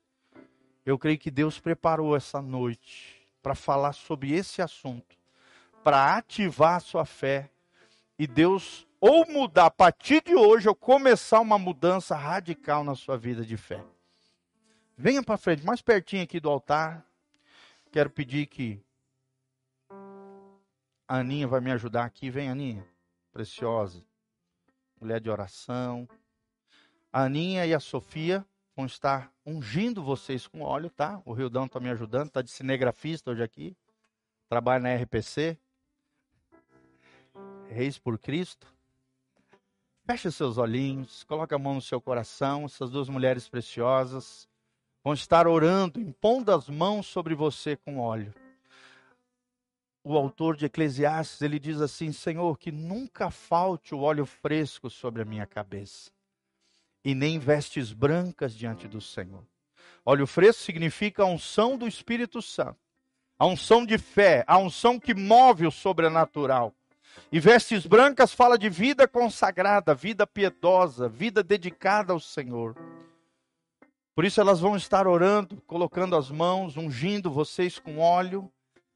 [0.85, 5.15] Eu creio que Deus preparou essa noite para falar sobre esse assunto,
[5.83, 7.49] para ativar a sua fé
[8.17, 13.17] e Deus ou mudar a partir de hoje ou começar uma mudança radical na sua
[13.17, 13.81] vida de fé.
[15.01, 17.05] Venha para frente, mais pertinho aqui do altar.
[17.89, 18.83] Quero pedir que
[21.07, 22.29] a Aninha vai me ajudar aqui.
[22.29, 22.85] Vem, Aninha,
[23.31, 24.03] preciosa,
[24.99, 26.05] mulher de oração.
[27.13, 28.45] A Aninha e a Sofia
[28.75, 31.21] vão estar ungindo vocês com óleo, tá?
[31.23, 33.77] O Rildão está me ajudando, está de cinegrafista hoje aqui.
[34.49, 35.57] Trabalha na RPC.
[37.69, 38.67] Reis por Cristo.
[40.05, 44.48] Feche seus olhinhos, coloque a mão no seu coração, essas duas mulheres preciosas
[45.10, 48.32] vão estar orando, impondo as mãos sobre você com óleo.
[50.03, 55.24] O autor de Eclesiastes, ele diz assim: Senhor, que nunca falte o óleo fresco sobre
[55.24, 56.12] a minha cabeça,
[57.03, 59.43] e nem vestes brancas diante do Senhor.
[60.05, 62.78] Óleo fresco significa a unção do Espírito Santo,
[63.38, 66.72] a unção de fé, a unção que move o sobrenatural.
[67.32, 72.76] E vestes brancas fala de vida consagrada, vida piedosa, vida dedicada ao Senhor.
[74.20, 78.51] Por isso elas vão estar orando, colocando as mãos, ungindo vocês com óleo.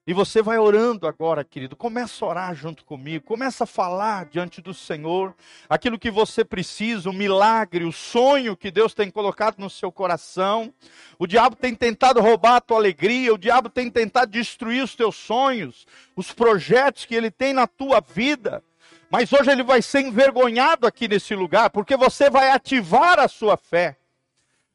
[0.05, 1.77] E você vai orando agora, querido.
[1.77, 3.23] Começa a orar junto comigo.
[3.23, 5.33] Começa a falar diante do Senhor
[5.69, 10.73] aquilo que você precisa, o milagre, o sonho que Deus tem colocado no seu coração.
[11.17, 15.15] O diabo tem tentado roubar a tua alegria, o diabo tem tentado destruir os teus
[15.15, 18.61] sonhos, os projetos que ele tem na tua vida.
[19.09, 23.55] Mas hoje ele vai ser envergonhado aqui nesse lugar, porque você vai ativar a sua
[23.55, 23.95] fé.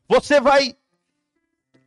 [0.09, 0.75] Você vai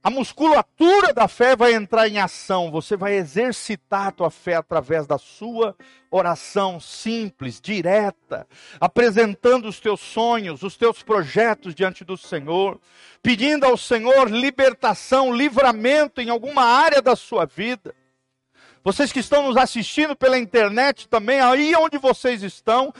[0.04, 5.06] a musculatura da fé vai entrar em ação, você vai exercitar a tua fé através
[5.06, 5.76] da sua
[6.10, 8.48] oração simples, direta,
[8.80, 12.82] apresentando os teus sonhos, os teus projetos diante do Senhor,
[13.22, 17.94] pedindo ao Senhor libertação, livramento em alguma área da sua vida.
[18.84, 22.92] Vocês que estão nos assistindo pela internet também, aí onde vocês estão,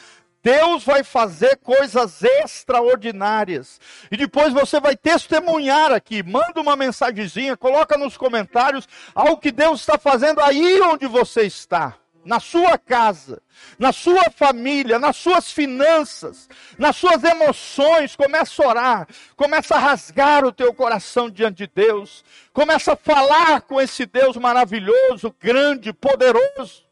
[0.44, 3.80] Deus vai fazer coisas extraordinárias.
[4.10, 6.24] E depois você vai testemunhar aqui.
[6.24, 11.96] Manda uma mensagenzinha, coloca nos comentários algo que Deus está fazendo aí onde você está.
[12.24, 13.42] Na sua casa,
[13.80, 20.46] na sua família, nas suas finanças, nas suas emoções, começa a orar, começa a rasgar
[20.46, 22.24] o teu coração diante de Deus,
[22.54, 26.91] começa a falar com esse Deus maravilhoso, grande, poderoso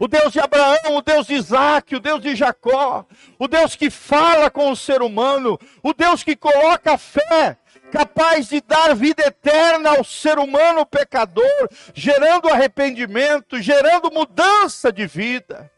[0.00, 3.04] o Deus de Abraão, o Deus de Isaac, o Deus de Jacó,
[3.38, 7.58] o Deus que fala com o ser humano, o Deus que coloca fé,
[7.92, 15.70] capaz de dar vida eterna ao ser humano pecador, gerando arrependimento, gerando mudança de vida.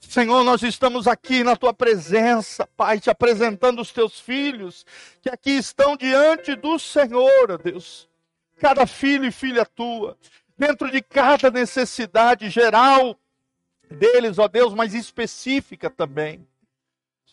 [0.00, 4.86] Senhor, nós estamos aqui na tua presença, Pai, te apresentando os teus filhos,
[5.20, 8.08] que aqui estão diante do Senhor, ó Deus.
[8.58, 10.16] Cada filho e filha tua,
[10.60, 13.18] dentro de cada necessidade geral
[13.90, 16.46] deles, ó Deus, mas específica também.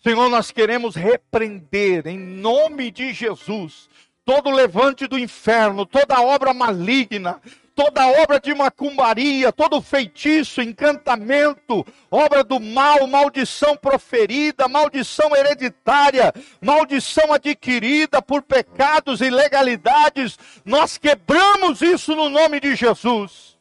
[0.01, 3.89] Senhor, nós queremos repreender em nome de Jesus
[4.23, 7.41] todo levante do inferno, toda obra maligna,
[7.77, 17.31] toda obra de macumbaria, todo feitiço, encantamento, obra do mal, maldição proferida, maldição hereditária, maldição
[17.31, 23.55] adquirida por pecados e ilegalidades, nós quebramos isso no nome de Jesus.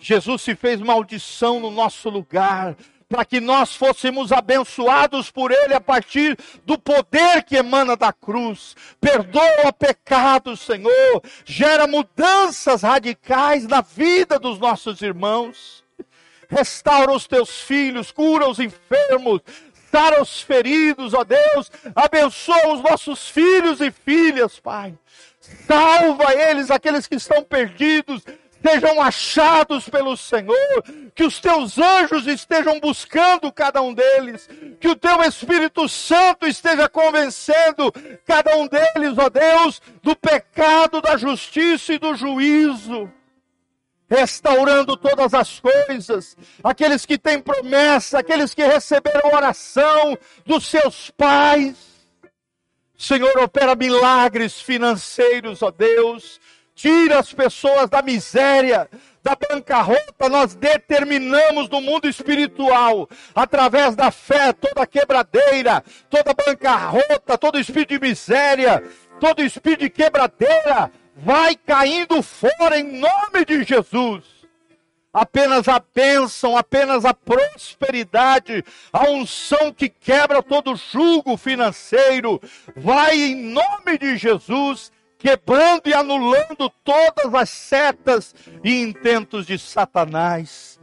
[0.00, 2.74] Jesus se fez maldição no nosso lugar,
[3.14, 6.36] para que nós fôssemos abençoados por Ele a partir
[6.66, 8.74] do poder que emana da cruz.
[9.00, 15.84] Perdoa pecados, Senhor, gera mudanças radicais na vida dos nossos irmãos.
[16.48, 19.42] Restaura os teus filhos, cura os enfermos,
[19.92, 24.92] sara os feridos, ó Deus, abençoa os nossos filhos e filhas, Pai.
[25.68, 28.24] Salva eles, aqueles que estão perdidos,
[28.64, 30.82] sejam achados pelo Senhor,
[31.14, 34.48] que os teus anjos estejam buscando cada um deles,
[34.80, 37.92] que o teu Espírito Santo esteja convencendo
[38.24, 43.12] cada um deles, ó Deus, do pecado, da justiça e do juízo.
[44.08, 51.76] Restaurando todas as coisas, aqueles que têm promessa, aqueles que receberam oração dos seus pais.
[52.96, 56.40] Senhor, opera milagres financeiros, ó Deus,
[56.74, 58.88] tira as pessoas da miséria,
[59.22, 67.58] da bancarrota, nós determinamos no mundo espiritual, através da fé, toda quebradeira, toda bancarrota, todo
[67.58, 68.82] espírito de miséria,
[69.20, 74.24] todo espírito de quebradeira, vai caindo fora em nome de Jesus.
[75.12, 82.42] Apenas a bênção, apenas a prosperidade, a unção que quebra todo jugo financeiro,
[82.76, 84.90] vai em nome de Jesus
[85.24, 90.78] quebrando e anulando todas as setas e intentos de Satanás.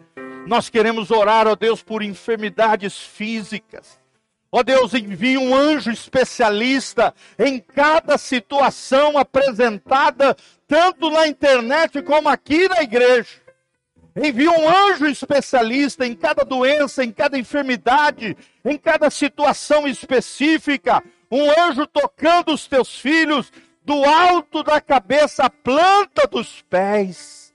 [0.48, 4.00] Nós queremos orar, ó Deus, por enfermidades físicas.
[4.52, 10.36] Ó Deus, envie um anjo especialista em cada situação apresentada,
[10.68, 13.40] tanto na internet como aqui na igreja.
[14.16, 18.36] Envie um anjo especialista em cada doença, em cada enfermidade,
[18.66, 21.04] em cada situação específica.
[21.32, 23.54] Um anjo tocando os teus filhos,
[23.84, 27.54] do alto da cabeça à planta dos pés,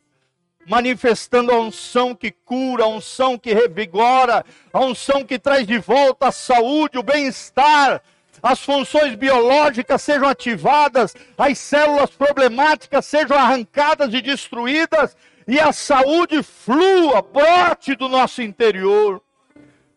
[0.67, 6.29] manifestando a unção que cura, a unção que revigora, a unção que traz de volta
[6.29, 8.03] a saúde, o bem-estar,
[8.43, 15.17] as funções biológicas sejam ativadas, as células problemáticas sejam arrancadas e destruídas,
[15.49, 19.23] e a saúde flua, brote do nosso interior.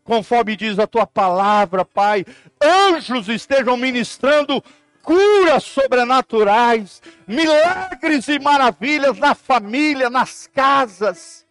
[0.04, 2.26] Conforme diz a tua palavra, Pai,
[2.62, 4.64] anjos estejam ministrando
[5.10, 11.48] curas sobrenaturais, milagres e maravilhas na família, nas casas.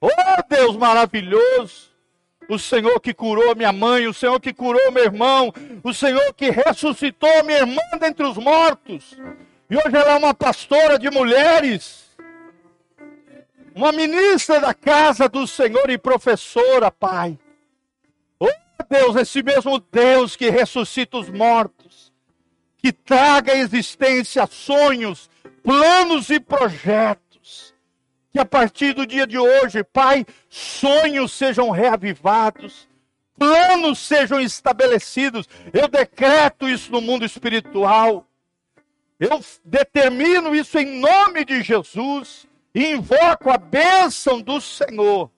[0.00, 0.08] Oh
[0.48, 1.92] Deus maravilhoso!
[2.48, 5.52] O Senhor que curou minha mãe, o Senhor que curou meu irmão,
[5.84, 9.14] o Senhor que ressuscitou minha irmã dentre os mortos.
[9.68, 12.16] E hoje ela é uma pastora de mulheres,
[13.74, 17.38] uma ministra da casa do Senhor e professora, Pai.
[18.40, 18.48] Oh
[18.88, 21.81] Deus, esse mesmo Deus que ressuscita os mortos
[22.82, 25.30] que traga à existência sonhos,
[25.62, 27.72] planos e projetos.
[28.32, 32.88] Que a partir do dia de hoje, Pai, sonhos sejam reavivados,
[33.38, 35.48] planos sejam estabelecidos.
[35.72, 38.26] Eu decreto isso no mundo espiritual.
[39.20, 45.30] Eu determino isso em nome de Jesus e invoco a bênção do Senhor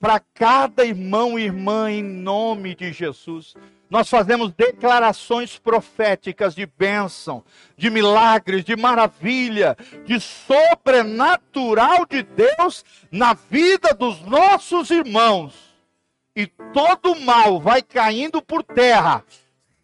[0.00, 3.54] para cada irmão e irmã em nome de Jesus
[3.90, 7.42] nós fazemos declarações proféticas de bênção,
[7.76, 15.74] de milagres, de maravilha, de sobrenatural de Deus na vida dos nossos irmãos.
[16.36, 19.24] E todo mal vai caindo por terra.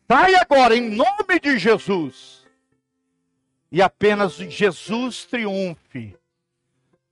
[0.07, 2.44] Sai agora em nome de Jesus.
[3.72, 6.14] E apenas Jesus triunfe.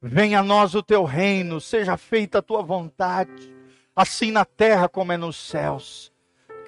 [0.00, 3.52] Venha a nós o teu reino, seja feita a tua vontade,
[3.96, 6.11] assim na terra como é nos céus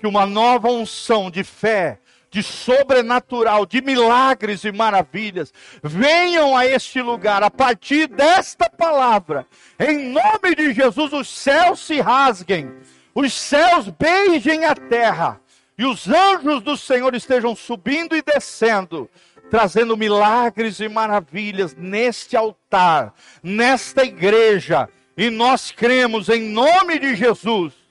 [0.05, 1.99] que uma nova unção de fé,
[2.31, 5.51] de sobrenatural, de milagres e maravilhas,
[5.83, 9.47] venham a este lugar a partir desta palavra.
[9.79, 12.71] Em nome de Jesus, os céus se rasguem,
[13.15, 15.41] os céus beijem a terra
[15.79, 19.09] e os anjos do Senhor estejam subindo e descendo,
[19.51, 24.87] trazendo milagres e maravilhas neste altar, nesta igreja.
[25.17, 27.84] E nós cremos em nome de Jesus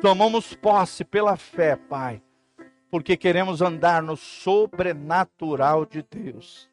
[0.00, 2.22] tomamos posse pela fé, Pai,
[2.90, 6.68] porque queremos andar no sobrenatural de Deus,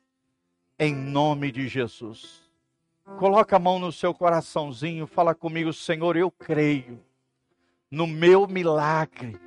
[0.77, 2.41] em nome de Jesus.
[3.17, 7.03] Coloca a mão no seu coraçãozinho, fala comigo, Senhor, eu creio
[7.89, 9.39] no meu milagre,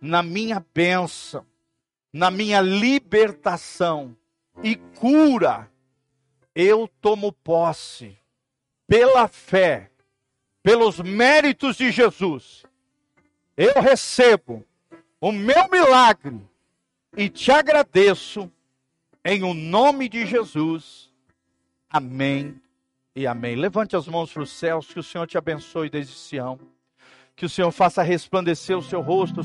[0.00, 1.46] na minha bênção,
[2.12, 4.16] na minha libertação
[4.62, 5.70] e cura.
[6.54, 8.16] Eu tomo posse,
[8.86, 9.90] pela fé,
[10.62, 12.66] pelos méritos de Jesus,
[13.56, 14.64] eu recebo
[15.20, 16.40] o meu milagre
[17.16, 18.50] e te agradeço
[19.24, 21.10] em o nome de Jesus.
[21.88, 22.60] Amém
[23.14, 23.54] e amém.
[23.54, 26.58] Levante as mãos para os céus, que o Senhor te abençoe desde Sião.
[27.36, 29.40] Que o Senhor faça resplandecer o seu rosto